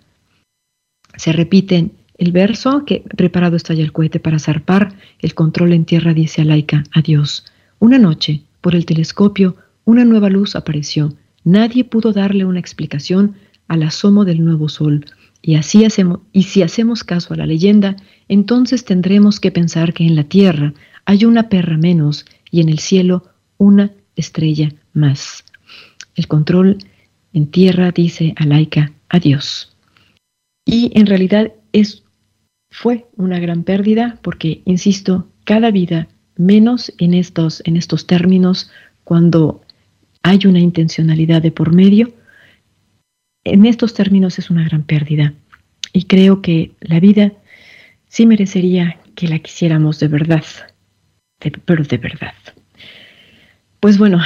Se 1.15 1.31
repiten 1.31 1.93
el 2.17 2.33
verso 2.33 2.83
que 2.85 3.03
preparado 3.15 3.55
está 3.55 3.73
ya 3.73 3.83
el 3.83 3.93
cohete 3.93 4.19
para 4.19 4.39
zarpar, 4.39 4.93
el 5.19 5.33
control 5.35 5.71
en 5.71 5.85
tierra 5.85 6.13
dice 6.13 6.41
a 6.41 6.45
Laika, 6.45 6.83
adiós. 6.91 7.45
Una 7.79 7.97
noche, 7.97 8.41
por 8.59 8.75
el 8.75 8.85
telescopio, 8.85 9.55
una 9.85 10.03
nueva 10.03 10.29
luz 10.29 10.57
apareció. 10.57 11.13
Nadie 11.45 11.85
pudo 11.85 12.11
darle 12.11 12.43
una 12.43 12.59
explicación 12.59 13.35
al 13.69 13.83
asomo 13.83 14.25
del 14.25 14.43
nuevo 14.43 14.67
sol. 14.67 15.05
Y, 15.41 15.55
así 15.55 15.85
hacemos, 15.85 16.19
y 16.33 16.43
si 16.43 16.61
hacemos 16.61 17.05
caso 17.05 17.33
a 17.33 17.37
la 17.37 17.45
leyenda, 17.45 17.95
entonces 18.29 18.85
tendremos 18.85 19.39
que 19.39 19.51
pensar 19.51 19.93
que 19.93 20.05
en 20.05 20.15
la 20.15 20.23
tierra 20.23 20.73
hay 21.05 21.25
una 21.25 21.49
perra 21.49 21.77
menos 21.77 22.25
y 22.51 22.61
en 22.61 22.69
el 22.69 22.79
cielo 22.79 23.23
una 23.57 23.91
estrella 24.15 24.71
más. 24.93 25.43
El 26.15 26.27
control 26.27 26.77
en 27.33 27.47
tierra 27.47 27.91
dice 27.91 28.33
a 28.37 28.45
Laika 28.45 28.91
adiós. 29.09 29.75
Y 30.65 30.91
en 30.93 31.07
realidad 31.07 31.51
es, 31.73 32.03
fue 32.69 33.07
una 33.17 33.39
gran 33.39 33.63
pérdida 33.63 34.19
porque, 34.21 34.61
insisto, 34.65 35.27
cada 35.43 35.71
vida, 35.71 36.07
menos 36.35 36.93
en 36.99 37.15
estos, 37.15 37.61
en 37.65 37.75
estos 37.75 38.05
términos, 38.05 38.69
cuando 39.03 39.61
hay 40.21 40.39
una 40.45 40.59
intencionalidad 40.59 41.41
de 41.41 41.51
por 41.51 41.73
medio, 41.73 42.13
en 43.43 43.65
estos 43.65 43.95
términos 43.95 44.37
es 44.37 44.51
una 44.51 44.63
gran 44.63 44.83
pérdida. 44.83 45.33
Y 45.93 46.03
creo 46.03 46.41
que 46.43 46.73
la 46.81 46.99
vida 46.99 47.33
sí 48.09 48.25
merecería 48.25 48.99
que 49.15 49.27
la 49.27 49.39
quisiéramos 49.39 49.99
de 49.99 50.09
verdad, 50.09 50.43
pero 51.65 51.83
de 51.83 51.97
verdad. 51.97 52.33
Pues 53.79 53.97
bueno, 53.97 54.19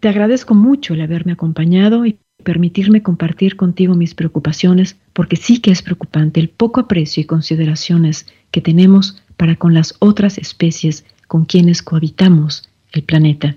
te 0.00 0.08
agradezco 0.08 0.54
mucho 0.54 0.94
el 0.94 1.02
haberme 1.02 1.32
acompañado 1.32 2.06
y 2.06 2.18
permitirme 2.42 3.02
compartir 3.02 3.56
contigo 3.56 3.94
mis 3.94 4.14
preocupaciones, 4.14 4.96
porque 5.12 5.36
sí 5.36 5.58
que 5.58 5.70
es 5.70 5.82
preocupante 5.82 6.40
el 6.40 6.48
poco 6.48 6.80
aprecio 6.80 7.20
y 7.20 7.26
consideraciones 7.26 8.26
que 8.50 8.62
tenemos 8.62 9.22
para 9.36 9.56
con 9.56 9.74
las 9.74 9.94
otras 9.98 10.38
especies 10.38 11.04
con 11.26 11.44
quienes 11.44 11.82
cohabitamos 11.82 12.68
el 12.92 13.02
planeta. 13.02 13.56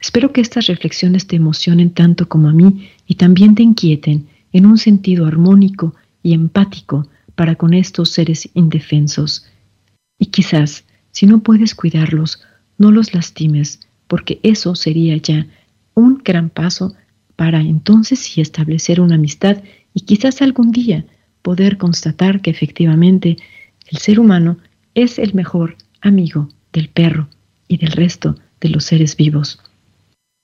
Espero 0.00 0.32
que 0.32 0.40
estas 0.40 0.66
reflexiones 0.66 1.26
te 1.26 1.36
emocionen 1.36 1.90
tanto 1.90 2.28
como 2.28 2.48
a 2.48 2.52
mí 2.52 2.90
y 3.06 3.14
también 3.14 3.54
te 3.54 3.62
inquieten 3.62 4.28
en 4.52 4.66
un 4.66 4.78
sentido 4.78 5.26
armónico 5.26 5.94
y 6.22 6.34
empático 6.34 7.06
para 7.40 7.54
con 7.54 7.72
estos 7.72 8.10
seres 8.10 8.50
indefensos. 8.52 9.46
Y 10.18 10.26
quizás 10.26 10.84
si 11.10 11.24
no 11.24 11.40
puedes 11.40 11.74
cuidarlos, 11.74 12.42
no 12.76 12.90
los 12.90 13.14
lastimes, 13.14 13.80
porque 14.08 14.40
eso 14.42 14.74
sería 14.74 15.16
ya 15.16 15.46
un 15.94 16.20
gran 16.22 16.50
paso 16.50 16.92
para 17.36 17.62
entonces 17.62 18.18
sí 18.18 18.42
establecer 18.42 19.00
una 19.00 19.14
amistad 19.14 19.62
y 19.94 20.02
quizás 20.02 20.42
algún 20.42 20.70
día 20.70 21.06
poder 21.40 21.78
constatar 21.78 22.42
que 22.42 22.50
efectivamente 22.50 23.38
el 23.90 23.96
ser 23.96 24.20
humano 24.20 24.58
es 24.92 25.18
el 25.18 25.32
mejor 25.32 25.78
amigo 26.02 26.50
del 26.74 26.90
perro 26.90 27.30
y 27.68 27.78
del 27.78 27.92
resto 27.92 28.36
de 28.60 28.68
los 28.68 28.84
seres 28.84 29.16
vivos, 29.16 29.60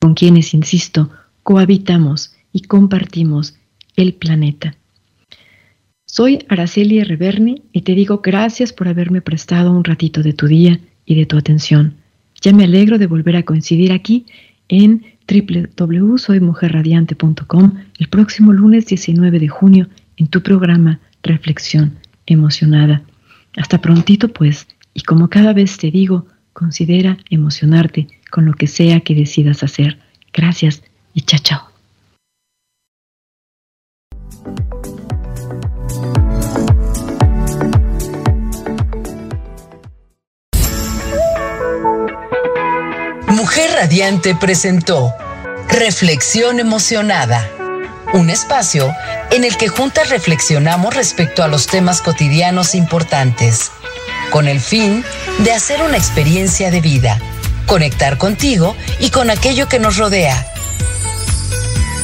con 0.01 0.15
quienes, 0.15 0.55
insisto, 0.55 1.11
cohabitamos 1.43 2.35
y 2.55 2.63
compartimos 2.63 3.55
el 3.97 4.15
planeta. 4.15 4.79
Soy 6.07 6.39
Araceli 6.49 7.03
Reverni 7.03 7.63
y 7.73 7.83
te 7.83 7.95
digo 7.95 8.21
gracias 8.23 8.73
por 8.73 8.89
haberme 8.89 9.21
prestado 9.21 9.73
un 9.73 9.85
ratito 9.85 10.23
de 10.23 10.33
tu 10.33 10.47
día 10.47 10.81
y 11.05 11.17
de 11.17 11.27
tu 11.27 11.37
atención. 11.37 11.97
Ya 12.41 12.53
me 12.53 12.65
alegro 12.65 12.99
de 12.99 13.07
volver 13.07 13.37
a 13.37 13.43
coincidir 13.43 13.93
aquí 13.93 14.25
en 14.69 15.05
www.soymujerradiante.com 15.29 17.75
el 17.99 18.09
próximo 18.09 18.53
lunes 18.53 18.87
19 18.87 19.39
de 19.39 19.49
junio 19.49 19.89
en 20.17 20.29
tu 20.29 20.43
programa 20.43 21.01
Reflexión 21.23 21.99
Emocionada. 22.27 23.03
Hasta 23.57 23.81
prontito 23.81 24.29
pues, 24.29 24.69
y 24.95 25.03
como 25.03 25.29
cada 25.29 25.53
vez 25.53 25.77
te 25.77 25.91
digo, 25.91 26.27
considera 26.53 27.19
emocionarte 27.31 28.07
con 28.31 28.47
lo 28.47 28.55
que 28.55 28.69
sea 28.69 29.01
que 29.01 29.15
decidas 29.15 29.63
hacer. 29.63 29.99
Gracias 30.33 30.83
y 31.15 31.21
chao 31.23 31.41
chao. 31.43 31.76
Mujer 43.57 43.75
Radiante 43.75 44.35
presentó 44.35 45.15
Reflexión 45.71 46.61
Emocionada, 46.61 47.49
un 48.13 48.29
espacio 48.29 48.95
en 49.31 49.45
el 49.45 49.57
que 49.57 49.69
juntas 49.69 50.11
reflexionamos 50.11 50.95
respecto 50.95 51.43
a 51.43 51.49
los 51.49 51.67
temas 51.67 52.03
cotidianos 52.03 52.75
importantes, 52.75 53.71
con 54.31 54.47
el 54.47 54.61
fin 54.61 55.03
de 55.39 55.53
hacer 55.53 55.81
una 55.81 55.97
experiencia 55.97 56.71
de 56.71 56.83
vida, 56.83 57.19
conectar 57.65 58.19
contigo 58.19 58.77
y 59.01 59.09
con 59.09 59.31
aquello 59.31 59.71
que 59.71 59.79
nos 59.79 59.97
rodea. 59.97 60.47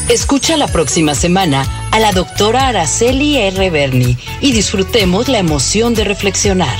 Escucha 0.08 0.56
la 0.56 0.68
próxima 0.68 1.14
semana 1.14 1.66
a 1.90 2.00
la 2.00 2.12
doctora 2.12 2.68
Araceli 2.68 3.36
R. 3.36 3.68
Berni 3.68 4.16
y 4.40 4.52
disfrutemos 4.52 5.28
la 5.28 5.36
emoción 5.36 5.92
de 5.92 6.04
reflexionar. 6.04 6.78